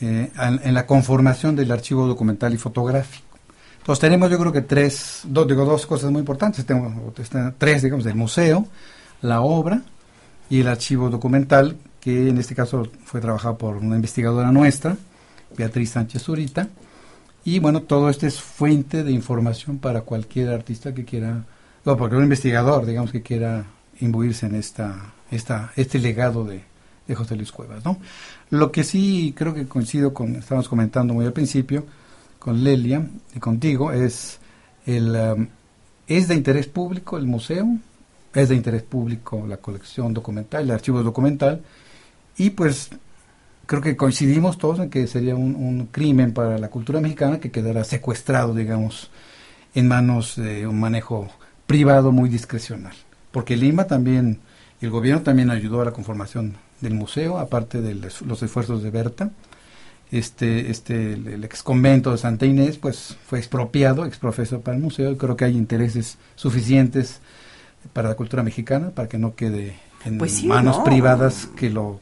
[0.00, 3.38] eh, en, la conformación del archivo documental y fotográfico.
[3.78, 6.92] Entonces tenemos yo creo que tres, dos, digo, dos cosas muy importantes, tenemos
[7.58, 8.66] tres, digamos, del museo,
[9.20, 9.82] la obra
[10.48, 14.96] y el archivo documental, que en este caso fue trabajado por una investigadora nuestra,
[15.56, 16.68] Beatriz Sánchez Zurita,
[17.44, 21.44] y bueno, todo esto es fuente de información para cualquier artista que quiera,
[21.84, 23.66] o porque un investigador, digamos, que quiera
[24.00, 26.62] imbuirse en esta, esta, este legado de,
[27.06, 27.98] de José Luis Cuevas, ¿no?
[28.50, 31.84] Lo que sí creo que coincido con, estábamos comentando muy al principio,
[32.38, 34.38] con Lelia y contigo, es
[34.86, 35.48] el um,
[36.06, 37.66] es de interés público el museo,
[38.34, 41.62] es de interés público la colección documental, el archivo documental,
[42.36, 42.90] y pues
[43.66, 47.50] creo que coincidimos todos en que sería un, un crimen para la cultura mexicana que
[47.50, 49.10] quedara secuestrado, digamos,
[49.74, 51.28] en manos de un manejo
[51.66, 52.94] privado muy discrecional.
[53.32, 54.40] Porque Lima también,
[54.80, 59.30] el gobierno también ayudó a la conformación del museo, aparte de los esfuerzos de Berta.
[60.10, 65.10] Este, este, el, ex convento de Santa Inés, pues fue expropiado, exprofeso para el museo,
[65.10, 67.20] y creo que hay intereses suficientes
[67.92, 72.00] para la cultura mexicana, para que no quede en pues manos privadas que lo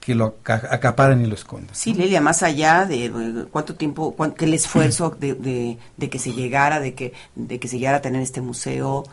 [0.00, 1.74] que lo acaparen y lo escondan.
[1.74, 6.32] Sí, Lelia, más allá de cuánto tiempo, que el esfuerzo de, de, de, que se
[6.32, 9.04] llegara, de que, de que se llegara a tener este museo,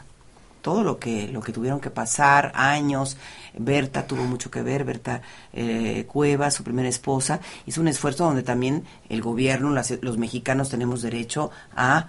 [0.61, 3.17] todo lo que, lo que tuvieron que pasar, años.
[3.57, 5.21] Berta tuvo mucho que ver, Berta
[5.53, 9.69] eh, Cueva, su primera esposa, hizo un esfuerzo donde también el gobierno,
[10.01, 12.07] los mexicanos tenemos derecho a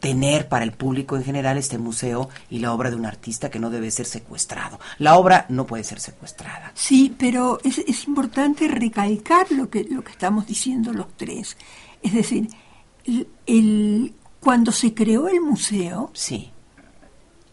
[0.00, 3.58] tener para el público en general este museo y la obra de un artista que
[3.58, 4.80] no debe ser secuestrado.
[4.98, 6.72] La obra no puede ser secuestrada.
[6.74, 11.56] Sí, pero es, es importante recalcar lo que, lo que estamos diciendo los tres.
[12.02, 12.48] Es decir,
[13.46, 16.50] el, cuando se creó el museo, sí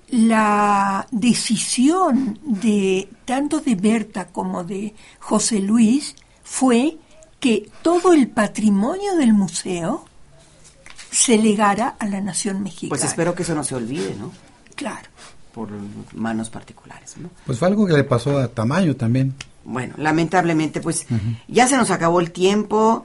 [0.10, 6.98] la decisión de tanto de Berta como de José Luis fue
[7.40, 10.06] que todo el patrimonio del museo
[11.12, 12.90] se legara a la nación mexicana.
[12.90, 14.32] Pues espero que eso no se olvide, ¿no?
[14.76, 15.10] Claro.
[15.54, 15.70] Por
[16.14, 17.30] manos particulares, ¿no?
[17.46, 19.34] Pues fue algo que le pasó a Tamayo también.
[19.64, 21.06] Bueno, lamentablemente, pues
[21.48, 23.04] ya se nos acabó el tiempo.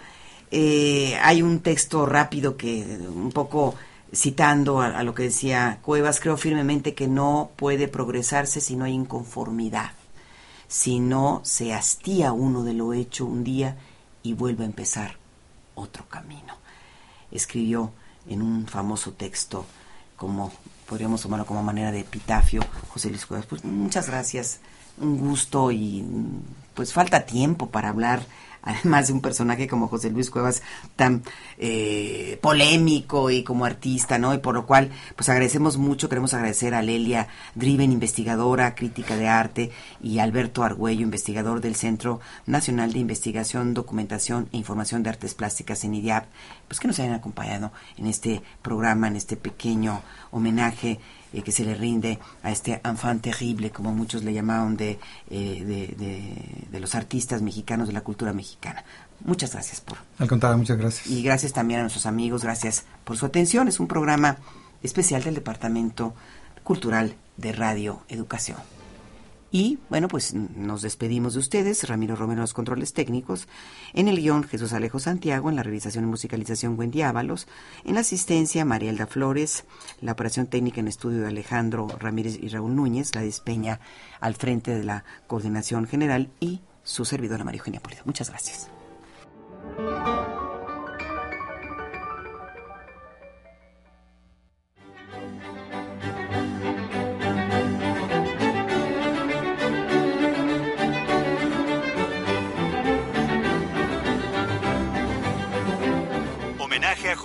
[0.50, 3.74] Eh, hay un texto rápido que un poco
[4.14, 8.92] citando a, lo que decía Cuevas, creo firmemente que no puede progresarse si no hay
[8.92, 9.92] inconformidad,
[10.68, 13.76] si no se hastía uno de lo hecho un día
[14.22, 15.16] y vuelve a empezar
[15.74, 16.54] otro camino.
[17.32, 17.92] Escribió
[18.28, 19.64] en un famoso texto,
[20.16, 20.52] como
[20.86, 23.46] podríamos tomarlo como manera de epitafio, José Luis Cuevas.
[23.46, 24.60] Pues muchas gracias,
[24.98, 26.04] un gusto y
[26.74, 28.22] pues falta tiempo para hablar
[28.62, 30.62] además de un personaje como José Luis Cuevas
[30.96, 31.22] tan
[31.58, 34.34] eh, polémico y como artista, ¿no?
[34.34, 39.28] Y por lo cual, pues agradecemos mucho, queremos agradecer a Lelia Driven, investigadora, crítica de
[39.28, 45.34] arte, y Alberto Argüello, investigador del Centro Nacional de Investigación, Documentación e Información de Artes
[45.34, 46.26] Plásticas en IDIAP,
[46.68, 51.00] pues que nos hayan acompañado en este programa, en este pequeño homenaje
[51.32, 54.98] eh, que se le rinde a este enfant terrible, como muchos le llamaban, de,
[55.30, 58.84] eh, de, de, los artistas mexicanos, de la cultura mexicana.
[59.24, 59.98] Muchas gracias por...
[60.18, 61.06] Al contrario, muchas gracias.
[61.06, 63.68] Y gracias también a nuestros amigos, gracias por su atención.
[63.68, 64.36] Es un programa
[64.82, 66.14] especial del Departamento
[66.64, 68.58] Cultural de Radio Educación.
[69.52, 73.46] Y bueno, pues nos despedimos de ustedes, Ramiro Romero los controles técnicos,
[73.92, 77.46] en el guion Jesús Alejo Santiago, en la realización y musicalización Wendy Ábalos,
[77.84, 79.64] en la asistencia Marielda Flores,
[80.00, 83.80] la operación técnica en estudio de Alejandro Ramírez y Raúl Núñez, la despeña
[84.20, 88.02] al frente de la coordinación general y su servidora María Eugenia Pulido.
[88.06, 88.70] Muchas gracias.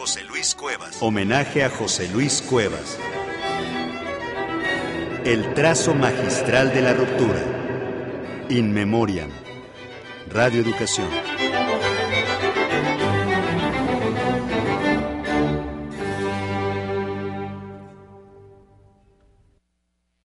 [0.08, 0.98] José Luis Cuevas.
[1.02, 2.98] Homenaje a José Luis Cuevas.
[5.26, 7.44] El trazo magistral de la ruptura.
[8.48, 9.30] In Memoriam.
[10.30, 11.10] Radio Educación.